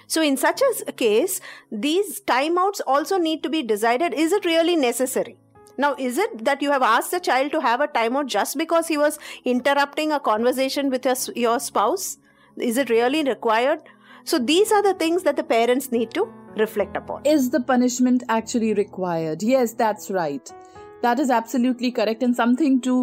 So, 0.10 0.24
in 0.24 0.38
such 0.38 0.63
a 0.88 0.92
case, 0.92 1.39
these 1.72 2.20
timeouts 2.22 2.82
also 2.88 3.20
need 3.20 3.44
to 3.44 3.50
be 3.50 3.62
decided 3.62 4.12
is 4.12 4.32
it 4.34 4.44
really 4.44 4.75
necessary? 4.75 5.38
Now, 5.78 5.96
is 6.00 6.18
it 6.18 6.44
that 6.46 6.63
you 6.63 6.72
have 6.72 6.82
asked 6.82 7.12
the 7.12 7.20
child 7.20 7.51
to 7.51 7.62
have 7.62 7.80
a 7.80 7.88
timeout 7.88 8.25
just 8.25 8.58
because 8.58 8.88
he 8.88 8.98
was 8.98 9.20
interrupting 9.46 10.12
a 10.12 10.20
conversation 10.20 10.89
with 10.89 11.06
your 11.06 11.16
your 11.36 11.60
spouse? 11.60 12.18
Is 12.58 12.82
it 12.86 12.89
really 12.89 13.24
required? 13.24 13.84
So, 14.24 14.39
these 14.39 14.72
are 14.72 14.82
the 14.82 14.96
things 14.96 15.22
that 15.30 15.36
the 15.36 15.48
parents 15.54 15.92
need 15.92 16.12
to 16.16 16.28
reflect 16.58 16.98
upon. 16.98 17.24
Is 17.36 17.51
the 17.51 17.62
punishment 17.62 18.24
actually 18.30 18.74
required? 18.74 19.44
Yes, 19.44 19.74
that's 19.86 20.10
right. 20.10 20.51
That 21.04 21.20
is 21.20 21.30
absolutely 21.30 21.92
correct 21.92 22.24
and 22.24 22.36
something 22.36 22.82
to 22.82 23.00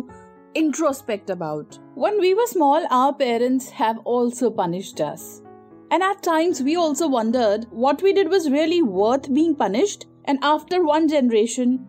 introspect 0.56 1.30
about. 1.30 1.78
When 1.94 2.20
we 2.20 2.34
were 2.34 2.52
small, 2.58 2.84
our 2.90 3.14
parents 3.14 3.70
have 3.70 3.98
also 3.98 4.50
punished 4.50 5.00
us. 5.00 5.42
And 5.90 6.02
at 6.02 6.22
times 6.22 6.62
we 6.62 6.76
also 6.76 7.08
wondered 7.08 7.66
what 7.70 8.02
we 8.02 8.12
did 8.12 8.28
was 8.28 8.50
really 8.50 8.82
worth 8.82 9.32
being 9.32 9.54
punished. 9.54 10.06
And 10.24 10.38
after 10.42 10.84
one 10.84 11.08
generation, 11.08 11.86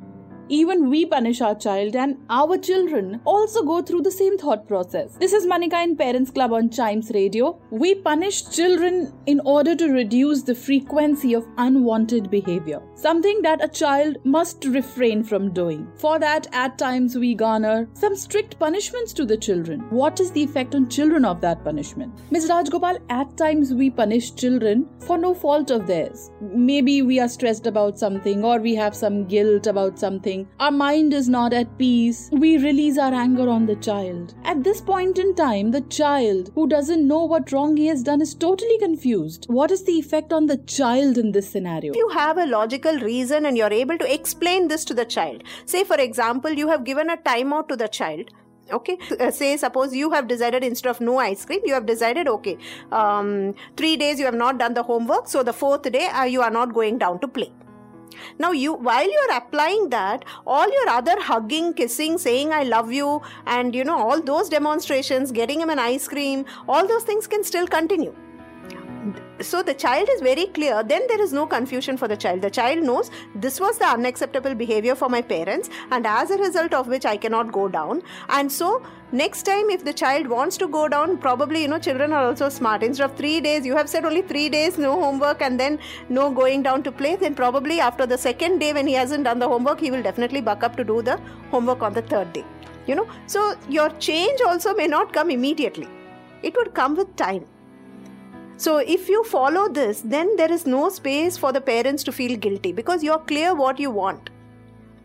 even 0.49 0.89
we 0.89 1.05
punish 1.05 1.41
our 1.41 1.55
child, 1.55 1.95
and 1.95 2.17
our 2.29 2.57
children 2.57 3.21
also 3.25 3.63
go 3.63 3.81
through 3.81 4.01
the 4.01 4.11
same 4.11 4.37
thought 4.37 4.67
process. 4.67 5.15
This 5.19 5.33
is 5.33 5.45
Manika 5.45 5.83
in 5.83 5.95
Parents 5.95 6.31
Club 6.31 6.53
on 6.53 6.69
Chimes 6.69 7.11
Radio. 7.13 7.59
We 7.69 7.95
punish 7.95 8.49
children 8.49 9.13
in 9.25 9.39
order 9.41 9.75
to 9.75 9.89
reduce 9.89 10.43
the 10.43 10.55
frequency 10.55 11.33
of 11.33 11.47
unwanted 11.57 12.29
behavior, 12.29 12.81
something 12.95 13.41
that 13.41 13.63
a 13.63 13.67
child 13.67 14.17
must 14.23 14.65
refrain 14.65 15.23
from 15.23 15.53
doing. 15.53 15.87
For 15.97 16.19
that, 16.19 16.47
at 16.53 16.77
times 16.77 17.17
we 17.17 17.35
garner 17.35 17.89
some 17.93 18.15
strict 18.15 18.59
punishments 18.59 19.13
to 19.13 19.25
the 19.25 19.37
children. 19.37 19.81
What 19.89 20.19
is 20.19 20.31
the 20.31 20.43
effect 20.43 20.75
on 20.75 20.89
children 20.89 21.25
of 21.25 21.41
that 21.41 21.63
punishment? 21.63 22.13
Ms. 22.31 22.49
Rajgopal, 22.49 22.99
at 23.09 23.35
times 23.37 23.73
we 23.73 23.89
punish 23.89 24.35
children 24.35 24.87
for 24.99 25.17
no 25.17 25.33
fault 25.33 25.71
of 25.71 25.87
theirs. 25.87 26.31
Maybe 26.41 27.01
we 27.01 27.19
are 27.19 27.27
stressed 27.27 27.67
about 27.67 27.99
something 27.99 28.43
or 28.43 28.59
we 28.59 28.75
have 28.75 28.95
some 28.95 29.25
guilt 29.25 29.67
about 29.67 29.99
something 29.99 30.36
our 30.59 30.71
mind 30.71 31.13
is 31.13 31.29
not 31.29 31.53
at 31.53 31.77
peace, 31.77 32.29
we 32.31 32.57
release 32.57 32.97
our 32.97 33.13
anger 33.13 33.47
on 33.49 33.65
the 33.65 33.75
child. 33.77 34.33
At 34.43 34.63
this 34.63 34.81
point 34.81 35.17
in 35.17 35.35
time, 35.35 35.71
the 35.71 35.81
child 35.81 36.51
who 36.55 36.67
doesn't 36.67 37.07
know 37.07 37.23
what 37.25 37.51
wrong 37.51 37.77
he 37.77 37.87
has 37.87 38.03
done 38.03 38.21
is 38.21 38.33
totally 38.33 38.77
confused. 38.79 39.45
What 39.49 39.71
is 39.71 39.83
the 39.83 39.93
effect 39.93 40.33
on 40.33 40.47
the 40.47 40.57
child 40.57 41.17
in 41.17 41.31
this 41.31 41.49
scenario? 41.49 41.93
If 41.93 41.97
you 41.97 42.09
have 42.09 42.37
a 42.37 42.45
logical 42.45 42.99
reason 42.99 43.45
and 43.45 43.57
you're 43.57 43.73
able 43.73 43.97
to 43.97 44.13
explain 44.13 44.67
this 44.67 44.85
to 44.85 44.93
the 44.93 45.05
child, 45.05 45.43
say, 45.65 45.83
for 45.83 45.99
example, 45.99 46.51
you 46.51 46.67
have 46.69 46.83
given 46.83 47.09
a 47.09 47.17
timeout 47.17 47.67
to 47.69 47.75
the 47.75 47.87
child 47.87 48.31
okay 48.71 48.97
uh, 49.19 49.31
say 49.31 49.55
suppose 49.57 49.95
you 49.95 50.09
have 50.11 50.27
decided 50.27 50.63
instead 50.63 50.89
of 50.89 50.99
no 50.99 51.17
ice 51.19 51.45
cream 51.45 51.61
you 51.65 51.73
have 51.73 51.85
decided 51.85 52.27
okay 52.27 52.57
um, 52.91 53.53
three 53.77 53.95
days 53.95 54.19
you 54.19 54.25
have 54.25 54.35
not 54.35 54.57
done 54.57 54.73
the 54.73 54.83
homework 54.83 55.27
so 55.27 55.43
the 55.43 55.53
fourth 55.53 55.89
day 55.91 56.07
uh, 56.07 56.23
you 56.23 56.41
are 56.41 56.51
not 56.51 56.73
going 56.73 56.97
down 56.97 57.19
to 57.19 57.27
play 57.27 57.51
now, 58.39 58.51
you 58.51 58.73
while 58.73 59.09
you're 59.11 59.37
applying 59.37 59.89
that, 59.89 60.25
all 60.45 60.71
your 60.71 60.89
other 60.89 61.19
hugging, 61.19 61.73
kissing, 61.73 62.17
saying 62.17 62.51
I 62.51 62.63
love 62.63 62.91
you, 62.91 63.21
and 63.45 63.73
you 63.73 63.83
know, 63.83 63.97
all 63.97 64.21
those 64.21 64.49
demonstrations, 64.49 65.31
getting 65.31 65.61
him 65.61 65.69
an 65.69 65.79
ice 65.79 66.07
cream, 66.07 66.45
all 66.67 66.87
those 66.87 67.03
things 67.03 67.27
can 67.27 67.43
still 67.43 67.67
continue. 67.67 68.15
So 69.39 69.61
the 69.61 69.73
child 69.73 70.09
is 70.09 70.21
very 70.21 70.47
clear 70.47 70.83
then 70.83 71.05
there 71.07 71.21
is 71.21 71.31
no 71.31 71.45
confusion 71.45 71.95
for 71.95 72.07
the 72.07 72.17
child. 72.17 72.41
The 72.41 72.49
child 72.49 72.83
knows 72.83 73.11
this 73.35 73.59
was 73.59 73.77
the 73.77 73.85
unacceptable 73.85 74.55
behavior 74.55 74.95
for 74.95 75.09
my 75.09 75.21
parents 75.21 75.69
and 75.91 76.07
as 76.07 76.31
a 76.31 76.37
result 76.37 76.73
of 76.73 76.87
which 76.87 77.05
i 77.05 77.15
cannot 77.15 77.51
go 77.51 77.67
down. 77.67 78.01
And 78.29 78.51
so 78.51 78.83
next 79.11 79.43
time 79.43 79.69
if 79.69 79.83
the 79.83 79.93
child 79.93 80.27
wants 80.27 80.57
to 80.57 80.67
go 80.67 80.87
down 80.87 81.17
probably 81.17 81.61
you 81.61 81.67
know 81.67 81.79
children 81.79 82.11
are 82.11 82.25
also 82.25 82.49
smart. 82.49 82.83
Instead 82.83 83.09
of 83.09 83.17
3 83.17 83.41
days 83.41 83.65
you 83.65 83.75
have 83.75 83.89
said 83.89 84.05
only 84.05 84.21
3 84.21 84.49
days 84.49 84.77
no 84.77 84.99
homework 84.99 85.41
and 85.41 85.59
then 85.59 85.79
no 86.09 86.29
going 86.29 86.63
down 86.63 86.83
to 86.83 86.91
play 86.91 87.15
then 87.15 87.35
probably 87.35 87.79
after 87.79 88.05
the 88.05 88.17
second 88.17 88.59
day 88.59 88.73
when 88.73 88.85
he 88.85 88.93
hasn't 88.93 89.23
done 89.23 89.39
the 89.39 89.47
homework 89.47 89.79
he 89.79 89.91
will 89.91 90.03
definitely 90.03 90.41
buck 90.41 90.63
up 90.63 90.75
to 90.75 90.83
do 90.83 91.01
the 91.01 91.19
homework 91.51 91.81
on 91.81 91.93
the 91.93 92.01
third 92.01 92.31
day 92.33 92.45
you 92.85 92.95
know. 92.95 93.07
So 93.27 93.55
your 93.69 93.89
change 94.07 94.41
also 94.41 94.73
may 94.73 94.87
not 94.87 95.13
come 95.13 95.29
immediately. 95.29 95.87
It 96.43 96.55
would 96.55 96.73
come 96.73 96.95
with 96.95 97.15
time. 97.15 97.45
So, 98.59 98.77
if 98.77 99.07
you 99.07 99.23
follow 99.23 99.69
this, 99.69 100.01
then 100.01 100.35
there 100.35 100.51
is 100.51 100.65
no 100.65 100.89
space 100.89 101.37
for 101.37 101.51
the 101.51 101.61
parents 101.61 102.03
to 102.05 102.11
feel 102.11 102.35
guilty 102.35 102.71
because 102.71 103.03
you're 103.03 103.19
clear 103.19 103.53
what 103.53 103.79
you 103.79 103.91
want. 103.91 104.31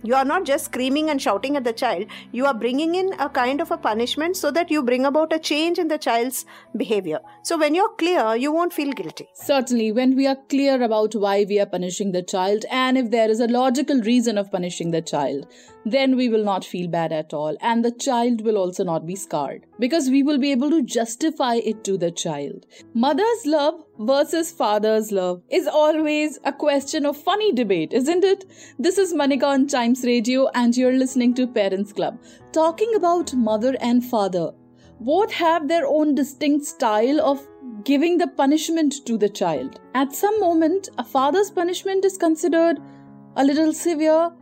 You 0.04 0.16
are 0.16 0.24
not 0.24 0.44
just 0.44 0.64
screaming 0.64 1.10
and 1.10 1.22
shouting 1.22 1.56
at 1.56 1.62
the 1.62 1.72
child, 1.72 2.06
you 2.32 2.44
are 2.46 2.54
bringing 2.54 2.96
in 2.96 3.12
a 3.20 3.28
kind 3.28 3.60
of 3.60 3.70
a 3.70 3.76
punishment 3.76 4.36
so 4.36 4.50
that 4.50 4.68
you 4.68 4.82
bring 4.82 5.04
about 5.04 5.32
a 5.32 5.38
change 5.38 5.78
in 5.78 5.86
the 5.86 5.98
child's 5.98 6.44
behavior. 6.76 7.20
So, 7.44 7.56
when 7.56 7.74
you're 7.74 7.94
clear, 7.96 8.34
you 8.34 8.50
won't 8.50 8.72
feel 8.72 8.92
guilty. 8.92 9.28
Certainly, 9.34 9.92
when 9.92 10.16
we 10.16 10.26
are 10.26 10.38
clear 10.48 10.82
about 10.82 11.14
why 11.14 11.46
we 11.48 11.60
are 11.60 11.66
punishing 11.66 12.10
the 12.10 12.22
child 12.22 12.64
and 12.68 12.98
if 12.98 13.10
there 13.12 13.30
is 13.30 13.38
a 13.38 13.46
logical 13.46 14.00
reason 14.00 14.38
of 14.38 14.50
punishing 14.50 14.90
the 14.90 15.02
child, 15.02 15.46
then 15.84 16.16
we 16.16 16.28
will 16.28 16.44
not 16.44 16.64
feel 16.64 16.88
bad 16.88 17.12
at 17.12 17.32
all, 17.32 17.56
and 17.60 17.84
the 17.84 17.90
child 17.90 18.40
will 18.42 18.56
also 18.56 18.84
not 18.84 19.06
be 19.06 19.16
scarred 19.16 19.66
because 19.78 20.08
we 20.10 20.22
will 20.22 20.38
be 20.38 20.52
able 20.52 20.70
to 20.70 20.82
justify 20.82 21.56
it 21.56 21.82
to 21.84 21.96
the 21.96 22.10
child. 22.10 22.66
Mother's 22.94 23.46
love 23.46 23.84
versus 24.06 24.50
father's 24.50 25.12
love 25.12 25.42
is 25.48 25.66
always 25.66 26.38
a 26.44 26.52
question 26.52 27.06
of 27.06 27.16
funny 27.16 27.52
debate, 27.52 27.92
isn't 27.92 28.24
it? 28.24 28.44
This 28.78 28.98
is 28.98 29.14
Manika 29.14 29.44
on 29.44 29.68
Chimes 29.68 30.04
Radio, 30.04 30.48
and 30.54 30.76
you're 30.76 30.92
listening 30.92 31.34
to 31.34 31.46
Parents 31.46 31.92
Club, 31.92 32.18
talking 32.52 32.94
about 32.96 33.32
mother 33.34 33.76
and 33.80 34.04
father. 34.04 34.50
Both 35.00 35.32
have 35.32 35.68
their 35.68 35.86
own 35.86 36.14
distinct 36.14 36.66
style 36.66 37.20
of 37.20 37.46
giving 37.84 38.18
the 38.18 38.26
punishment 38.28 38.94
to 39.06 39.16
the 39.16 39.28
child. 39.28 39.80
At 39.94 40.14
some 40.14 40.38
moment, 40.40 40.88
a 40.98 41.04
father's 41.04 41.50
punishment 41.50 42.04
is 42.04 42.18
considered 42.18 42.78
a 43.36 43.44
little 43.44 43.72
severe 43.72 44.32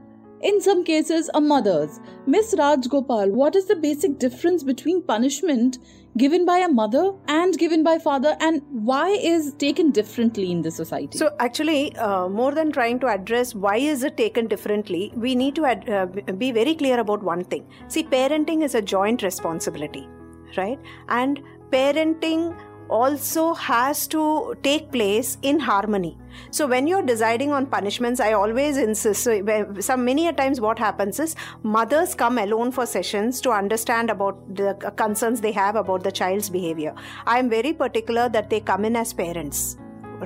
in 0.43 0.61
some 0.61 0.85
cases 0.85 1.31
a 1.35 1.41
mother's. 1.41 2.01
Miss 2.27 2.55
Rajgopal, 2.55 3.31
what 3.31 3.55
is 3.57 3.67
the 3.67 3.77
basic 3.77 4.19
difference 4.19 4.63
between 4.63 5.03
punishment 5.03 5.79
given 6.19 6.45
by 6.45 6.59
a 6.59 6.69
mother 6.69 7.13
and 7.29 7.57
given 7.59 7.83
by 7.83 7.99
father 7.99 8.37
and 8.41 8.63
why 8.71 9.09
is 9.11 9.55
taken 9.55 9.91
differently 9.91 10.51
in 10.51 10.63
the 10.63 10.71
society? 10.71 11.19
So 11.19 11.35
actually 11.39 11.97
uh, 11.97 12.29
more 12.29 12.53
than 12.53 12.73
trying 12.73 13.01
to 13.01 13.07
address 13.07 13.55
why 13.55 13.77
is 13.77 14.03
it 14.03 14.17
taken 14.17 14.47
differently 14.47 15.13
we 15.17 15.35
need 15.35 15.55
to 15.57 15.67
ad- 15.67 15.89
uh, 15.89 16.07
be 16.33 16.53
very 16.53 16.75
clear 16.75 17.01
about 17.01 17.23
one 17.23 17.45
thing. 17.45 17.67
See 17.89 18.03
parenting 18.03 18.63
is 18.63 18.75
a 18.75 18.83
joint 18.83 19.23
responsibility 19.23 20.09
right? 20.57 20.79
And 21.09 21.41
parenting 21.71 22.59
also 22.91 23.55
has 23.55 24.07
to 24.09 24.55
take 24.63 24.91
place 24.93 25.39
in 25.43 25.59
harmony. 25.59 26.17
So 26.51 26.67
when 26.67 26.87
you're 26.87 27.03
deciding 27.03 27.53
on 27.53 27.67
punishments 27.67 28.21
i 28.21 28.33
always 28.33 28.77
insist 28.77 29.25
so 29.25 29.33
some 29.81 30.05
many 30.05 30.29
a 30.29 30.33
times 30.33 30.61
what 30.61 30.79
happens 30.79 31.21
is 31.25 31.35
mothers 31.63 32.15
come 32.15 32.39
alone 32.39 32.73
for 32.73 32.87
sessions 32.87 33.41
to 33.43 33.51
understand 33.51 34.11
about 34.11 34.41
the 34.55 34.75
concerns 34.97 35.41
they 35.41 35.53
have 35.53 35.77
about 35.77 36.03
the 36.05 36.13
child's 36.13 36.49
behavior. 36.49 36.95
I 37.27 37.39
am 37.39 37.51
very 37.51 37.73
particular 37.73 38.29
that 38.31 38.51
they 38.51 38.61
come 38.61 38.85
in 38.85 38.97
as 38.97 39.13
parents 39.13 39.77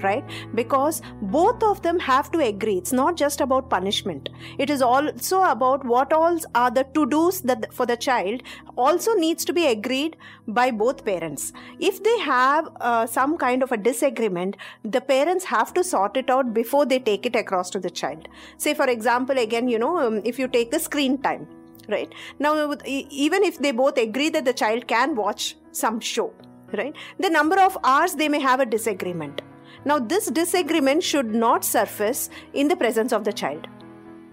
right? 0.03 0.25
Because 0.55 1.03
both 1.23 1.63
of 1.63 1.83
them 1.83 1.99
have 1.99 2.31
to 2.33 2.41
agree. 2.41 2.77
It's 2.79 2.93
not 2.93 3.17
just 3.17 3.41
about 3.41 3.71
punishment. 3.71 4.29
It 4.59 4.71
is 4.71 4.83
also 4.83 5.43
about 5.43 5.85
what 5.85 6.13
all 6.13 6.39
are 6.55 6.71
the 6.71 6.85
to 6.95 7.07
do's 7.07 7.41
that 7.43 7.73
for 7.73 7.87
the 7.87 7.97
child 7.97 8.43
also 8.77 9.15
needs 9.15 9.45
to 9.45 9.53
be 9.53 9.67
agreed 9.67 10.17
by 10.49 10.71
both 10.71 11.05
parents. 11.05 11.53
If 11.79 12.03
they 12.03 12.19
have 12.21 12.69
uh, 12.81 13.07
some 13.07 13.37
kind 13.37 13.63
of 13.63 13.73
a 13.73 13.77
disagreement 13.77 14.57
the 14.85 15.01
parents 15.01 15.45
have 15.45 15.73
to 15.75 15.85
sort 15.85 16.17
it 16.17 16.31
out 16.31 16.53
before 16.53 16.87
they 16.87 16.99
take 16.99 17.27
it 17.27 17.37
across 17.37 17.71
to 17.71 17.81
the 17.81 17.91
child. 17.91 18.29
Say 18.57 18.75
for 18.75 18.87
example 18.87 19.39
again 19.39 19.69
you 19.69 19.79
know 19.79 19.99
um, 19.99 20.21
if 20.25 20.39
you 20.39 20.49
take 20.49 20.71
the 20.71 20.81
screen 20.81 21.19
time 21.19 21.47
right? 21.89 22.13
Now 22.39 22.75
even 22.85 23.45
if 23.45 23.59
they 23.59 23.71
both 23.71 23.99
agree 23.99 24.31
that 24.31 24.45
the 24.45 24.53
child 24.53 24.87
can 24.89 25.15
watch 25.15 25.57
some 25.73 26.01
show 26.01 26.33
right? 26.73 26.95
The 27.19 27.31
number 27.31 27.59
of 27.61 27.77
hours 27.85 28.15
they 28.15 28.29
may 28.29 28.41
have 28.41 28.61
a 28.61 28.67
disagreement 28.67 29.43
now, 29.85 29.99
this 29.99 30.27
disagreement 30.27 31.03
should 31.03 31.35
not 31.35 31.65
surface 31.65 32.31
in 32.53 32.69
the 32.69 32.77
presence 32.77 33.13
of 33.13 33.25
the 33.25 33.33
child. 33.33 33.67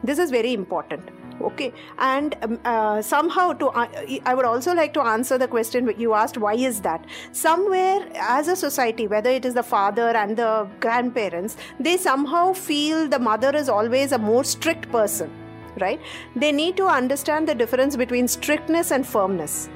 This 0.04 0.18
is 0.18 0.32
very 0.32 0.54
important 0.54 1.10
okay? 1.42 1.74
And 1.98 2.36
um, 2.42 2.60
uh, 2.66 3.02
somehow 3.02 3.54
to 3.54 3.68
uh, 3.70 3.88
i 4.26 4.34
would 4.36 4.46
also 4.46 4.74
like 4.74 4.94
to 4.94 5.02
answer 5.02 5.38
the 5.38 5.48
question 5.48 5.92
you 5.98 6.14
asked 6.14 6.38
why 6.38 6.54
is 6.54 6.82
that? 6.82 7.06
Somewhere 7.32 8.08
as 8.16 8.48
a 8.48 8.56
society 8.56 9.08
whether 9.08 9.30
it 9.30 9.46
is 9.46 9.54
the 9.54 9.64
father 9.64 10.10
and 10.10 10.38
the 10.38 10.68
grandparents 10.80 11.58
they 11.80 11.98
somehow 11.98 12.54
feel 12.54 13.08
the 13.08 13.20
mother 13.20 13.56
is 13.56 13.70
always 13.70 14.12
a 14.12 14.18
more 14.18 14.44
strict 14.44 14.92
person 14.92 15.32
right? 15.80 16.00
They 16.36 16.52
need 16.52 16.78
to 16.78 16.86
understand 16.86 17.48
the 17.48 17.56
difference 17.56 17.96
between 17.96 18.28
strictness 18.28 18.92
and 18.92 19.08
firmness 19.08 19.70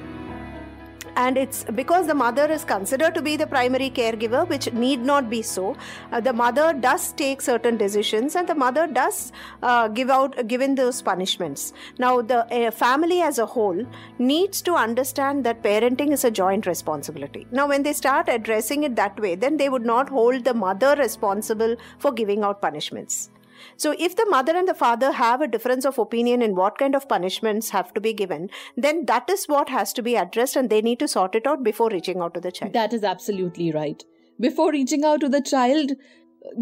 and 1.16 1.38
it's 1.38 1.64
because 1.74 2.06
the 2.06 2.14
mother 2.14 2.46
is 2.50 2.64
considered 2.64 3.14
to 3.14 3.22
be 3.22 3.36
the 3.36 3.46
primary 3.46 3.90
caregiver 3.90 4.46
which 4.48 4.72
need 4.72 5.00
not 5.00 5.28
be 5.30 5.42
so 5.42 5.76
uh, 6.12 6.20
the 6.20 6.32
mother 6.32 6.72
does 6.72 7.12
take 7.12 7.40
certain 7.40 7.76
decisions 7.76 8.36
and 8.36 8.48
the 8.48 8.54
mother 8.54 8.86
does 8.86 9.32
uh, 9.62 9.88
give 9.88 10.10
out 10.10 10.38
uh, 10.38 10.42
given 10.42 10.74
those 10.74 11.02
punishments. 11.02 11.72
Now 11.98 12.20
the 12.22 12.72
family 12.76 13.20
as 13.22 13.38
a 13.38 13.46
whole 13.46 13.86
needs 14.18 14.62
to 14.62 14.74
understand 14.74 15.44
that 15.44 15.62
parenting 15.62 16.12
is 16.12 16.24
a 16.24 16.30
joint 16.30 16.66
responsibility. 16.66 17.46
Now 17.50 17.68
when 17.68 17.82
they 17.82 17.92
start 17.92 18.28
addressing 18.28 18.84
it 18.84 18.96
that 18.96 19.18
way 19.18 19.34
then 19.34 19.56
they 19.56 19.68
would 19.68 19.84
not 19.84 20.08
hold 20.08 20.44
the 20.44 20.54
mother 20.54 20.94
responsible 20.96 21.76
for 21.98 22.12
giving 22.12 22.42
out 22.42 22.60
punishments 22.60 23.30
so, 23.76 23.94
if 23.98 24.16
the 24.16 24.26
mother 24.28 24.56
and 24.56 24.68
the 24.68 24.74
father 24.74 25.12
have 25.12 25.40
a 25.40 25.48
difference 25.48 25.84
of 25.84 25.98
opinion 25.98 26.42
in 26.42 26.54
what 26.54 26.78
kind 26.78 26.94
of 26.94 27.08
punishments 27.08 27.70
have 27.70 27.92
to 27.94 28.00
be 28.00 28.12
given, 28.12 28.50
then 28.76 29.06
that 29.06 29.28
is 29.30 29.46
what 29.46 29.68
has 29.68 29.92
to 29.94 30.02
be 30.02 30.16
addressed 30.16 30.56
and 30.56 30.70
they 30.70 30.82
need 30.82 30.98
to 31.00 31.08
sort 31.08 31.34
it 31.34 31.46
out 31.46 31.62
before 31.62 31.90
reaching 31.90 32.20
out 32.20 32.34
to 32.34 32.40
the 32.40 32.52
child. 32.52 32.72
That 32.72 32.92
is 32.92 33.04
absolutely 33.04 33.72
right. 33.72 34.02
Before 34.38 34.70
reaching 34.72 35.04
out 35.04 35.20
to 35.20 35.28
the 35.28 35.40
child, 35.40 35.92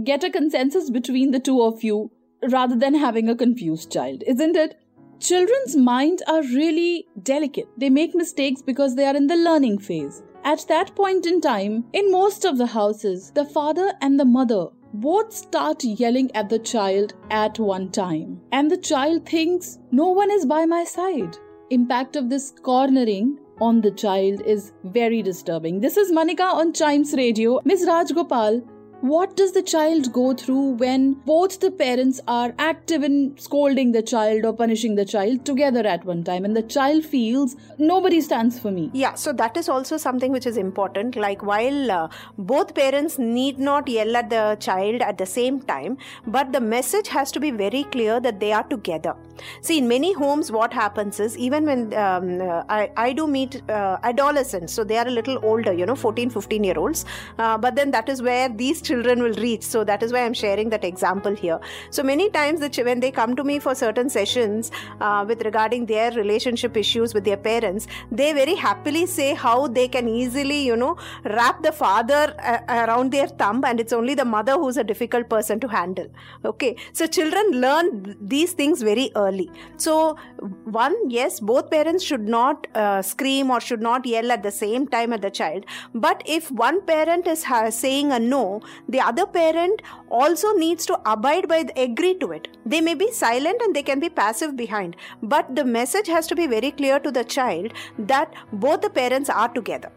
get 0.05 0.25
a 0.25 0.31
consensus 0.31 0.91
between 0.91 1.31
the 1.31 1.41
two 1.41 1.63
of 1.63 1.83
you 1.83 2.11
rather 2.51 2.77
than 2.77 2.95
having 2.95 3.29
a 3.29 3.37
confused 3.37 3.93
child, 3.93 4.23
isn't 4.27 4.57
it? 4.57 4.79
Children's 5.21 5.77
minds 5.77 6.23
are 6.27 6.43
really 6.43 7.07
delicate. 7.23 7.69
They 7.79 7.91
make 7.91 8.15
mistakes 8.15 8.63
because 8.63 8.95
they 8.95 9.07
are 9.07 9.17
in 9.17 9.27
the 9.27 9.37
learning 9.37 9.79
phase. 9.79 10.23
At 10.45 10.67
that 10.69 10.95
point 10.95 11.25
in 11.25 11.41
time, 11.41 11.85
in 11.93 12.11
most 12.11 12.45
of 12.45 12.59
the 12.59 12.67
houses, 12.67 13.31
the 13.31 13.47
father 13.47 13.93
and 14.03 14.21
the 14.21 14.27
mother 14.27 14.67
both 14.95 15.33
start 15.33 15.83
yelling 15.83 16.31
at 16.37 16.49
the 16.49 16.59
child 16.59 17.15
at 17.31 17.59
one 17.59 17.91
time. 17.91 18.41
And 18.53 18.71
the 18.71 18.77
child 18.77 19.29
thinks, 19.29 19.79
no 19.91 20.09
one 20.09 20.31
is 20.31 20.47
by 20.47 20.67
my 20.67 20.85
side. 20.85 21.37
Impact 21.71 22.15
of 22.15 22.31
this 22.31 22.53
cornering 22.63 23.39
on 23.61 23.81
the 23.81 23.91
child 23.91 24.41
is 24.43 24.73
very 24.85 25.21
disturbing. 25.21 25.81
This 25.81 25.97
is 25.97 26.13
Manika 26.13 26.53
on 26.53 26.73
Chimes 26.73 27.13
Radio. 27.15 27.61
Ms. 27.65 27.87
Rajgopal, 27.87 28.65
what 29.13 29.37
does 29.37 29.53
the 29.53 29.63
child 29.63 30.13
go 30.13 30.33
through 30.33 30.67
when 30.83 31.13
both 31.33 31.61
the 31.61 31.71
parents 31.71 32.21
are 32.27 32.55
active 32.59 33.03
in 33.03 33.37
scolding 33.37 33.93
the 33.93 34.03
child 34.03 34.45
or 34.45 34.53
punishing 34.53 34.95
the 34.95 35.05
child 35.05 35.45
together 35.45 35.87
at 35.87 36.05
one 36.05 36.25
time 36.25 36.45
and 36.45 36.57
the 36.57 36.63
child 36.63 37.05
feels 37.05 37.55
nobody 37.79 38.21
stands 38.21 38.59
for 38.59 38.71
me 38.71 38.91
yeah 38.95 39.15
so 39.15 39.33
that 39.33 39.57
is 39.57 39.69
also 39.69 39.97
something 39.97 40.33
which 40.33 40.47
is 40.47 40.57
important. 40.57 41.17
Like 41.17 41.43
while 41.43 41.91
uh, 41.91 42.09
both 42.39 42.75
parents 42.75 43.19
need 43.19 43.59
not 43.59 43.89
yell 43.89 44.17
at 44.17 44.31
the 44.31 44.57
child 44.61 45.03
at 45.03 45.19
the 45.19 45.27
same 45.27 45.61
time 45.61 45.99
but 46.27 46.53
the 46.53 46.61
message 46.61 47.09
has 47.09 47.33
to 47.33 47.41
be 47.41 47.51
very 47.51 47.85
clear 47.85 48.21
that 48.21 48.41
they 48.41 48.53
are 48.53 48.65
together. 48.65 49.15
See 49.61 49.79
in 49.79 49.89
many 49.89 50.13
homes 50.13 50.51
what 50.53 50.73
happens 50.73 51.21
is 51.21 51.37
even 51.37 51.65
when 51.67 51.95
um, 51.95 52.41
uh, 52.41 52.63
I, 52.69 52.91
I 52.97 53.13
do 53.13 53.27
meet 53.27 53.63
uh, 53.69 53.99
adolescents 54.03 54.73
so 54.73 54.85
they 54.85 54.97
are 54.97 55.09
a 55.09 55.11
little 55.11 55.39
older 55.43 55.73
you 55.73 55.87
know 55.87 55.97
14 55.97 56.31
15 56.31 56.65
year 56.65 56.79
olds 56.79 57.05
uh, 57.39 57.59
but 57.59 57.75
then 57.75 57.91
that 57.91 58.09
is 58.09 58.23
where 58.23 58.49
these 58.49 58.81
children 58.81 58.94
children 58.95 59.23
will 59.23 59.39
reach. 59.49 59.63
So 59.75 59.85
that 59.85 60.03
is 60.03 60.13
why 60.13 60.25
I'm 60.25 60.35
sharing 60.45 60.71
that 60.71 60.85
example 60.85 61.35
here. 61.45 61.59
So 61.91 62.03
many 62.03 62.31
times 62.31 62.61
the 62.61 62.71
when 62.89 63.01
they 63.01 63.11
come 63.11 63.35
to 63.37 63.45
me 63.51 63.59
for 63.65 63.75
certain 63.75 64.11
sessions 64.11 64.71
uh, 65.01 65.25
with 65.27 65.43
regarding 65.49 65.87
their 65.87 66.11
relationship 66.13 66.77
issues 66.77 67.15
with 67.15 67.25
their 67.25 67.37
parents, 67.37 67.87
they 68.11 68.33
very 68.33 68.55
happily 68.55 69.07
say 69.07 69.29
how 69.35 69.69
they 69.79 69.87
can 69.89 70.09
easily, 70.09 70.61
you 70.71 70.77
know, 70.77 70.97
wrap 71.25 71.63
the 71.63 71.73
father 71.73 72.23
uh, 72.39 72.59
around 72.69 73.13
their 73.13 73.29
thumb 73.29 73.65
and 73.65 73.81
it's 73.81 73.93
only 73.93 74.15
the 74.15 74.25
mother 74.25 74.55
who's 74.55 74.77
a 74.77 74.85
difficult 74.85 75.29
person 75.29 75.61
to 75.61 75.69
handle. 75.69 76.09
Okay. 76.45 76.77
So 76.93 77.07
children 77.07 77.53
learn 77.67 78.17
these 78.21 78.53
things 78.53 78.83
very 78.83 79.11
early. 79.17 79.51
So 79.77 80.17
one, 80.65 80.97
yes, 81.09 81.41
both 81.41 81.71
parents 81.71 82.05
should 82.05 82.29
not 82.29 82.67
uh, 82.75 83.03
scream 83.03 83.51
or 83.51 83.61
should 83.61 83.83
not 83.83 84.07
yell 84.07 84.33
at 84.33 84.43
the 84.43 84.51
same 84.51 84.87
time 84.87 85.13
at 85.13 85.23
the 85.23 85.31
child. 85.31 85.65
But 85.95 86.23
if 86.27 86.51
one 86.51 86.83
parent 86.83 87.27
is 87.27 87.45
saying 87.71 88.13
a 88.13 88.19
no, 88.19 88.61
the 88.89 89.01
other 89.01 89.27
parent 89.27 89.83
also 90.09 90.53
needs 90.53 90.87
to 90.87 91.01
abide 91.11 91.49
by 91.49 91.63
the, 91.63 91.81
agree 91.81 92.15
to 92.19 92.33
it. 92.33 92.49
They 92.67 92.81
may 92.81 92.95
be 92.95 93.11
silent 93.13 93.61
and 93.63 93.75
they 93.75 93.83
can 93.83 94.01
be 94.01 94.09
passive 94.09 94.57
behind 94.57 94.97
but 95.23 95.55
the 95.55 95.65
message 95.65 96.07
has 96.09 96.27
to 96.29 96.37
be 96.37 96.47
very 96.47 96.71
clear 96.71 96.99
to 97.01 97.11
the 97.11 97.25
child 97.25 97.73
that 97.99 98.33
both 98.53 98.81
the 98.81 98.91
parents 98.91 99.31
are 99.31 99.49
together 99.49 99.91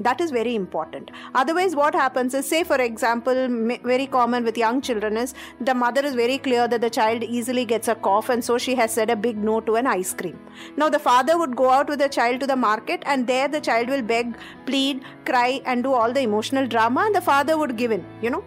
that 0.00 0.20
is 0.20 0.30
very 0.30 0.54
important. 0.54 1.10
Otherwise 1.34 1.76
what 1.76 1.94
happens 1.94 2.34
is 2.34 2.46
say 2.46 2.64
for 2.64 2.76
example 2.76 3.34
very 3.84 4.06
common 4.06 4.44
with 4.44 4.56
young 4.58 4.80
children 4.80 5.16
is 5.16 5.34
the 5.60 5.74
mother 5.74 6.04
is 6.04 6.14
very 6.14 6.38
clear 6.38 6.66
that 6.68 6.80
the 6.80 6.90
child 6.90 7.22
easily 7.22 7.64
gets 7.64 7.88
a 7.88 7.94
cough 7.94 8.28
and 8.28 8.44
so 8.44 8.58
she 8.58 8.74
has 8.74 8.92
said 8.92 9.10
a 9.10 9.16
big 9.16 9.36
no 9.36 9.60
to 9.60 9.76
an 9.76 9.86
ice 9.86 10.12
cream. 10.12 10.38
Now 10.76 10.88
the 10.88 10.98
father 10.98 11.38
would 11.38 11.56
go 11.56 11.70
out 11.70 11.88
with 11.88 12.00
the 12.00 12.08
child 12.08 12.40
to 12.40 12.46
the 12.46 12.56
market 12.56 13.02
and 13.06 13.26
there 13.26 13.48
the 13.48 13.60
child 13.60 13.88
will 13.88 14.02
beg 14.02 14.36
plead 14.66 15.02
cry 15.24 15.60
and 15.64 15.82
do 15.82 15.92
all 15.92 16.12
the 16.12 16.20
emotional 16.20 16.66
drama 16.66 17.02
and 17.06 17.14
the 17.14 17.20
father 17.20 17.56
would 17.56 17.76
give 17.76 17.92
in 17.92 18.04
you 18.20 18.30
know 18.30 18.44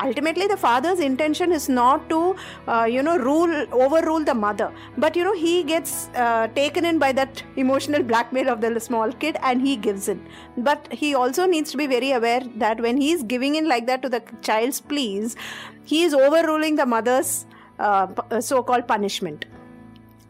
ultimately 0.00 0.46
the 0.46 0.56
father's 0.56 1.00
intention 1.00 1.52
is 1.52 1.68
not 1.68 2.08
to 2.08 2.36
uh, 2.68 2.84
you 2.84 3.02
know 3.02 3.16
rule 3.18 3.66
overrule 3.72 4.24
the 4.24 4.34
mother. 4.34 4.72
But 4.96 5.16
you 5.16 5.24
know 5.24 5.34
he 5.34 5.62
gets 5.62 6.08
uh, 6.14 6.48
taken 6.48 6.84
in 6.84 6.98
by 6.98 7.12
that 7.12 7.42
emotional 7.56 8.02
blackmail 8.02 8.48
of 8.48 8.60
the 8.60 8.80
small 8.80 9.12
kid 9.12 9.36
and 9.42 9.60
he 9.60 9.76
gives 9.76 10.08
in. 10.08 10.24
But 10.56 10.92
he 10.92 11.14
also 11.14 11.46
needs 11.46 11.70
to 11.72 11.76
be 11.76 11.86
very 11.86 12.12
aware 12.12 12.42
that 12.56 12.80
when 12.80 13.00
he 13.00 13.12
is 13.12 13.22
giving 13.22 13.56
in 13.56 13.68
like 13.68 13.86
that 13.86 14.02
to 14.02 14.08
the 14.08 14.22
child's 14.42 14.80
pleas 14.80 15.36
he 15.84 16.02
is 16.02 16.14
overruling 16.14 16.74
the 16.76 16.86
mother's 16.86 17.46
uh, 17.78 18.06
uh 18.30 18.40
so-called 18.40 18.86
punishment. 18.88 19.46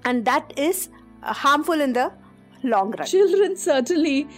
And 0.05 0.25
that 0.25 0.53
is 0.57 0.89
harmful 1.23 1.81
in 1.81 1.93
the 1.93 2.13
long 2.63 2.93
run. 2.93 3.07
Children 3.07 3.57
certainly 3.57 4.29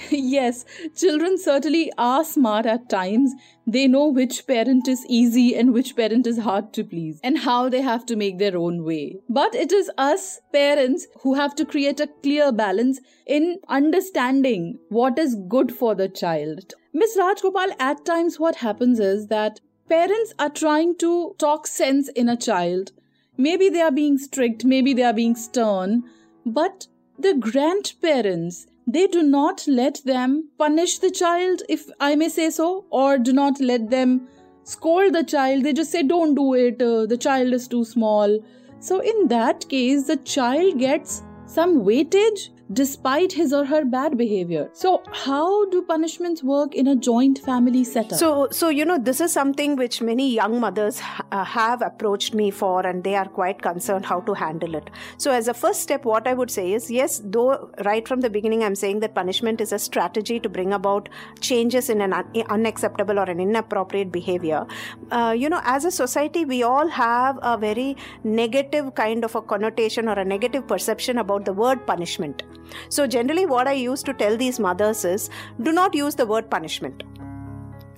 yes, 0.10 0.64
children 0.96 1.38
certainly 1.38 1.92
are 1.96 2.24
smart 2.24 2.66
at 2.66 2.88
times. 2.88 3.32
They 3.66 3.86
know 3.86 4.08
which 4.08 4.46
parent 4.46 4.88
is 4.88 5.06
easy 5.08 5.54
and 5.54 5.72
which 5.72 5.96
parent 5.96 6.26
is 6.26 6.38
hard 6.38 6.72
to 6.74 6.84
please, 6.84 7.20
and 7.22 7.38
how 7.38 7.68
they 7.68 7.80
have 7.80 8.04
to 8.06 8.16
make 8.16 8.38
their 8.38 8.56
own 8.56 8.84
way. 8.84 9.20
But 9.28 9.54
it 9.54 9.72
is 9.72 9.90
us, 9.96 10.40
parents, 10.52 11.06
who 11.22 11.34
have 11.34 11.54
to 11.56 11.64
create 11.64 12.00
a 12.00 12.08
clear 12.22 12.52
balance 12.52 13.00
in 13.26 13.60
understanding 13.68 14.78
what 14.88 15.18
is 15.18 15.36
good 15.48 15.74
for 15.74 15.94
the 15.94 16.08
child. 16.08 16.74
Miss 16.92 17.16
Rajgopal, 17.16 17.74
at 17.78 18.04
times 18.04 18.38
what 18.38 18.56
happens 18.56 19.00
is 19.00 19.28
that 19.28 19.60
parents 19.88 20.34
are 20.38 20.50
trying 20.50 20.96
to 20.98 21.34
talk 21.38 21.66
sense 21.66 22.08
in 22.08 22.28
a 22.28 22.36
child. 22.36 22.92
Maybe 23.36 23.68
they 23.68 23.80
are 23.80 23.90
being 23.92 24.18
strict, 24.18 24.64
maybe 24.64 24.94
they 24.94 25.02
are 25.02 25.12
being 25.12 25.34
stern, 25.34 26.04
but 26.46 26.86
the 27.18 27.34
grandparents 27.34 28.66
they 28.86 29.06
do 29.06 29.22
not 29.22 29.66
let 29.66 30.02
them 30.04 30.48
punish 30.58 30.98
the 30.98 31.10
child, 31.10 31.62
if 31.68 31.88
I 32.00 32.16
may 32.16 32.28
say 32.28 32.50
so, 32.50 32.84
or 32.90 33.18
do 33.18 33.32
not 33.32 33.60
let 33.60 33.90
them 33.90 34.28
scold 34.64 35.14
the 35.14 35.24
child. 35.24 35.64
They 35.64 35.72
just 35.72 35.90
say, 35.90 36.02
Don't 36.02 36.34
do 36.34 36.54
it, 36.54 36.82
uh, 36.82 37.06
the 37.06 37.16
child 37.16 37.52
is 37.52 37.68
too 37.68 37.84
small. 37.84 38.38
So, 38.80 39.00
in 39.00 39.28
that 39.28 39.68
case, 39.68 40.06
the 40.06 40.16
child 40.16 40.78
gets 40.78 41.22
some 41.46 41.84
weightage. 41.84 42.50
Despite 42.74 43.32
his 43.32 43.52
or 43.52 43.64
her 43.64 43.84
bad 43.84 44.16
behavior. 44.18 44.68
So, 44.72 45.02
how 45.12 45.66
do 45.70 45.82
punishments 45.82 46.42
work 46.42 46.74
in 46.74 46.88
a 46.88 46.96
joint 46.96 47.38
family 47.38 47.84
setup? 47.84 48.18
So, 48.18 48.48
so 48.50 48.68
you 48.68 48.84
know, 48.84 48.98
this 48.98 49.20
is 49.20 49.32
something 49.32 49.76
which 49.76 50.00
many 50.02 50.28
young 50.34 50.60
mothers 50.60 51.00
uh, 51.30 51.44
have 51.44 51.82
approached 51.82 52.34
me 52.34 52.50
for, 52.50 52.86
and 52.86 53.04
they 53.04 53.14
are 53.14 53.28
quite 53.28 53.62
concerned 53.62 54.06
how 54.06 54.20
to 54.20 54.34
handle 54.34 54.74
it. 54.74 54.90
So, 55.16 55.30
as 55.30 55.48
a 55.48 55.54
first 55.54 55.80
step, 55.80 56.04
what 56.04 56.26
I 56.26 56.34
would 56.34 56.50
say 56.50 56.72
is 56.72 56.90
yes, 56.90 57.20
though 57.24 57.70
right 57.84 58.06
from 58.06 58.20
the 58.20 58.30
beginning, 58.30 58.64
I'm 58.64 58.74
saying 58.74 59.00
that 59.00 59.14
punishment 59.14 59.60
is 59.60 59.72
a 59.72 59.78
strategy 59.78 60.40
to 60.40 60.48
bring 60.48 60.72
about 60.72 61.08
changes 61.40 61.90
in 61.90 62.00
an 62.00 62.12
un- 62.12 62.44
unacceptable 62.50 63.18
or 63.18 63.24
an 63.24 63.40
inappropriate 63.40 64.10
behavior. 64.10 64.66
Uh, 65.10 65.34
you 65.36 65.48
know, 65.48 65.60
as 65.64 65.84
a 65.84 65.90
society, 65.90 66.44
we 66.44 66.62
all 66.62 66.88
have 66.88 67.38
a 67.42 67.56
very 67.56 67.96
negative 68.24 68.94
kind 68.94 69.24
of 69.24 69.34
a 69.34 69.42
connotation 69.42 70.08
or 70.08 70.18
a 70.18 70.24
negative 70.24 70.66
perception 70.66 71.18
about 71.18 71.44
the 71.44 71.52
word 71.52 71.86
punishment. 71.86 72.42
So, 72.88 73.06
generally, 73.06 73.46
what 73.46 73.66
I 73.66 73.72
used 73.72 74.06
to 74.06 74.14
tell 74.14 74.36
these 74.36 74.60
mothers 74.60 75.04
is 75.04 75.30
do 75.62 75.72
not 75.72 75.94
use 75.94 76.14
the 76.14 76.26
word 76.26 76.50
punishment. 76.50 77.02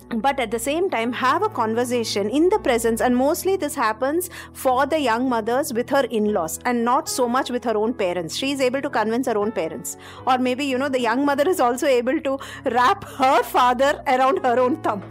But 0.09 0.39
at 0.39 0.51
the 0.51 0.59
same 0.59 0.89
time 0.89 1.11
have 1.11 1.43
a 1.43 1.49
conversation 1.49 2.29
in 2.29 2.47
the 2.47 2.59
presence 2.59 3.01
and 3.01 3.15
mostly 3.15 3.57
this 3.57 3.75
happens 3.75 4.29
for 4.53 4.85
the 4.85 4.99
young 4.99 5.27
mothers 5.27 5.73
with 5.73 5.89
her 5.89 6.05
in-laws 6.05 6.59
and 6.63 6.85
not 6.85 7.09
so 7.09 7.27
much 7.27 7.49
with 7.49 7.65
her 7.65 7.75
own 7.75 7.93
parents. 7.93 8.35
She 8.35 8.51
is 8.51 8.61
able 8.61 8.81
to 8.81 8.89
convince 8.89 9.27
her 9.27 9.37
own 9.37 9.51
parents. 9.51 9.97
Or 10.25 10.37
maybe 10.37 10.63
you 10.63 10.77
know 10.77 10.87
the 10.87 11.01
young 11.01 11.25
mother 11.25 11.47
is 11.47 11.59
also 11.59 11.87
able 11.87 12.21
to 12.21 12.39
wrap 12.71 13.03
her 13.03 13.43
father 13.43 14.01
around 14.07 14.39
her 14.45 14.57
own 14.57 14.77
thumb 14.77 15.03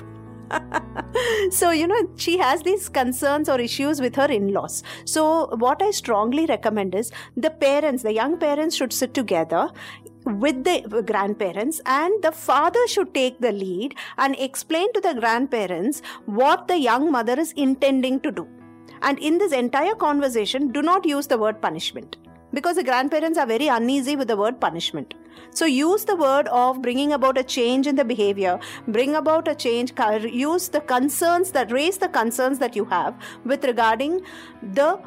so 1.50 1.70
you 1.70 1.86
know 1.86 2.08
she 2.16 2.38
has 2.38 2.62
these 2.62 2.88
concerns 2.88 3.48
or 3.48 3.60
issues 3.60 4.00
with 4.00 4.14
her 4.16 4.26
in-laws. 4.26 4.82
So 5.04 5.46
what 5.56 5.82
i 5.82 5.90
strongly 5.90 6.46
recommend 6.46 6.94
is 6.94 7.12
the 7.36 7.50
parents 7.50 8.02
the 8.02 8.12
young 8.12 8.38
parents 8.38 8.76
should 8.76 8.92
sit 8.92 9.14
together 9.14 9.68
with 10.24 10.64
the 10.64 11.02
grandparents 11.06 11.80
and 11.86 12.22
the 12.22 12.32
father 12.32 12.84
should 12.88 13.14
take 13.14 13.38
the 13.40 13.52
lead 13.52 13.94
and 14.18 14.36
explain 14.38 14.92
to 14.92 15.00
the 15.00 15.14
grandparents 15.14 16.02
what 16.26 16.66
the 16.66 16.78
young 16.78 17.10
mother 17.12 17.38
is 17.38 17.52
intending 17.52 18.18
to 18.20 18.32
do. 18.32 18.48
And 19.02 19.18
in 19.20 19.38
this 19.38 19.52
entire 19.52 19.94
conversation 19.94 20.72
do 20.72 20.82
not 20.82 21.04
use 21.04 21.26
the 21.28 21.38
word 21.38 21.62
punishment 21.62 22.16
because 22.52 22.76
the 22.76 22.84
grandparents 22.84 23.38
are 23.38 23.46
very 23.46 23.68
uneasy 23.68 24.16
with 24.16 24.28
the 24.28 24.36
word 24.36 24.60
punishment. 24.60 25.14
So 25.50 25.64
use 25.64 26.04
the 26.04 26.16
word 26.16 26.48
of 26.48 26.82
bringing 26.82 27.12
about 27.12 27.38
a 27.38 27.44
change 27.44 27.86
in 27.86 27.96
the 27.96 28.04
behavior 28.04 28.58
bring 28.88 29.14
about 29.14 29.48
a 29.48 29.54
change 29.54 29.92
use 30.32 30.68
the 30.68 30.80
concerns 30.80 31.50
that 31.52 31.72
raise 31.72 31.98
the 31.98 32.08
concerns 32.08 32.58
that 32.58 32.76
you 32.76 32.84
have 32.86 33.14
with 33.44 33.64
regarding 33.64 34.20
the 34.62 34.98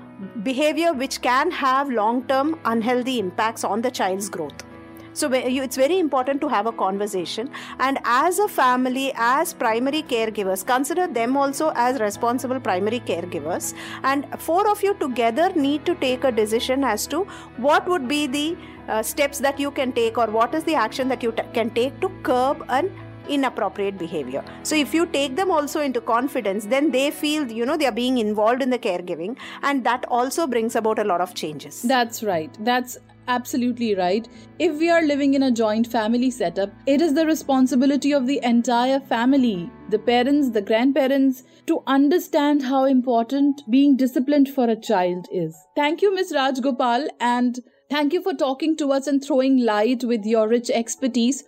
behavior 0.43 0.93
which 0.93 1.21
can 1.21 1.51
have 1.51 1.89
long 1.89 2.23
term 2.25 2.59
unhealthy 2.65 3.19
impacts 3.19 3.63
on 3.63 3.81
the 3.81 3.91
child's 3.91 4.29
growth 4.29 4.68
so 5.13 5.31
it's 5.33 5.75
very 5.75 5.99
important 5.99 6.41
to 6.41 6.47
have 6.47 6.65
a 6.65 6.71
conversation. 6.71 7.49
And 7.79 7.99
as 8.03 8.39
a 8.39 8.47
family, 8.47 9.11
as 9.15 9.53
primary 9.53 10.03
caregivers, 10.03 10.65
consider 10.65 11.07
them 11.07 11.37
also 11.37 11.71
as 11.75 11.99
responsible 11.99 12.59
primary 12.59 12.99
caregivers. 12.99 13.73
And 14.03 14.27
four 14.39 14.69
of 14.69 14.83
you 14.83 14.93
together 14.95 15.51
need 15.55 15.85
to 15.85 15.95
take 15.95 16.23
a 16.23 16.31
decision 16.31 16.83
as 16.83 17.07
to 17.07 17.23
what 17.57 17.87
would 17.87 18.07
be 18.07 18.27
the 18.27 18.57
uh, 18.87 19.03
steps 19.03 19.39
that 19.39 19.59
you 19.59 19.71
can 19.71 19.91
take 19.91 20.17
or 20.17 20.27
what 20.27 20.53
is 20.55 20.63
the 20.63 20.75
action 20.75 21.07
that 21.09 21.21
you 21.23 21.31
t- 21.31 21.43
can 21.53 21.69
take 21.71 21.99
to 22.01 22.09
curb 22.23 22.65
an 22.69 22.91
inappropriate 23.27 23.97
behavior 23.97 24.43
so 24.63 24.75
if 24.75 24.93
you 24.93 25.05
take 25.05 25.35
them 25.35 25.51
also 25.51 25.81
into 25.81 26.01
confidence 26.01 26.65
then 26.65 26.89
they 26.89 27.11
feel 27.11 27.45
you 27.51 27.65
know 27.65 27.77
they 27.77 27.85
are 27.85 27.91
being 27.91 28.17
involved 28.17 28.63
in 28.63 28.71
the 28.71 28.79
caregiving 28.79 29.37
and 29.61 29.83
that 29.83 30.03
also 30.07 30.47
brings 30.47 30.75
about 30.75 30.97
a 30.97 31.03
lot 31.03 31.21
of 31.21 31.35
changes 31.35 31.83
that's 31.83 32.23
right 32.23 32.57
that's 32.61 32.97
absolutely 33.29 33.95
right. 33.95 34.27
If 34.57 34.77
we 34.79 34.89
are 34.89 35.03
living 35.03 35.35
in 35.35 35.43
a 35.43 35.51
joint 35.51 35.87
family 35.87 36.31
setup, 36.31 36.71
it 36.87 36.99
is 36.99 37.13
the 37.13 37.25
responsibility 37.25 38.11
of 38.11 38.25
the 38.25 38.39
entire 38.43 38.99
family, 38.99 39.69
the 39.89 39.99
parents, 39.99 40.49
the 40.49 40.61
grandparents, 40.61 41.43
to 41.67 41.83
understand 41.87 42.63
how 42.63 42.85
important 42.85 43.61
being 43.69 43.95
disciplined 43.95 44.49
for 44.49 44.65
a 44.65 44.75
child 44.75 45.27
is. 45.31 45.55
Thank 45.75 46.01
you, 46.01 46.13
Ms. 46.13 46.33
Rajgopal, 46.35 47.07
and 47.19 47.59
thank 47.89 48.13
you 48.13 48.21
for 48.21 48.33
talking 48.33 48.75
to 48.77 48.91
us 48.91 49.07
and 49.07 49.23
throwing 49.23 49.57
light 49.59 50.03
with 50.03 50.25
your 50.25 50.47
rich 50.47 50.69
expertise 50.71 51.43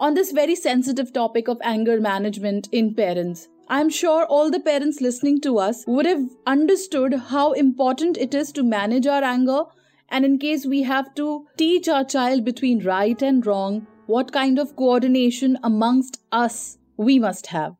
on 0.00 0.14
this 0.14 0.32
very 0.32 0.56
sensitive 0.56 1.12
topic 1.12 1.46
of 1.46 1.58
anger 1.62 2.00
management 2.00 2.68
in 2.72 2.94
parents. 2.94 3.48
I'm 3.68 3.88
sure 3.88 4.24
all 4.24 4.50
the 4.50 4.58
parents 4.58 5.00
listening 5.00 5.40
to 5.42 5.58
us 5.58 5.84
would 5.86 6.06
have 6.06 6.24
understood 6.44 7.14
how 7.28 7.52
important 7.52 8.16
it 8.16 8.34
is 8.34 8.50
to 8.52 8.64
manage 8.64 9.06
our 9.06 9.22
anger 9.22 9.62
and 10.10 10.24
in 10.24 10.38
case 10.38 10.66
we 10.66 10.82
have 10.82 11.14
to 11.14 11.46
teach 11.56 11.88
our 11.88 12.04
child 12.04 12.44
between 12.44 12.84
right 12.84 13.22
and 13.22 13.46
wrong, 13.46 13.86
what 14.06 14.32
kind 14.32 14.58
of 14.58 14.74
coordination 14.76 15.56
amongst 15.62 16.20
us 16.32 16.78
we 16.96 17.18
must 17.18 17.46
have. 17.48 17.79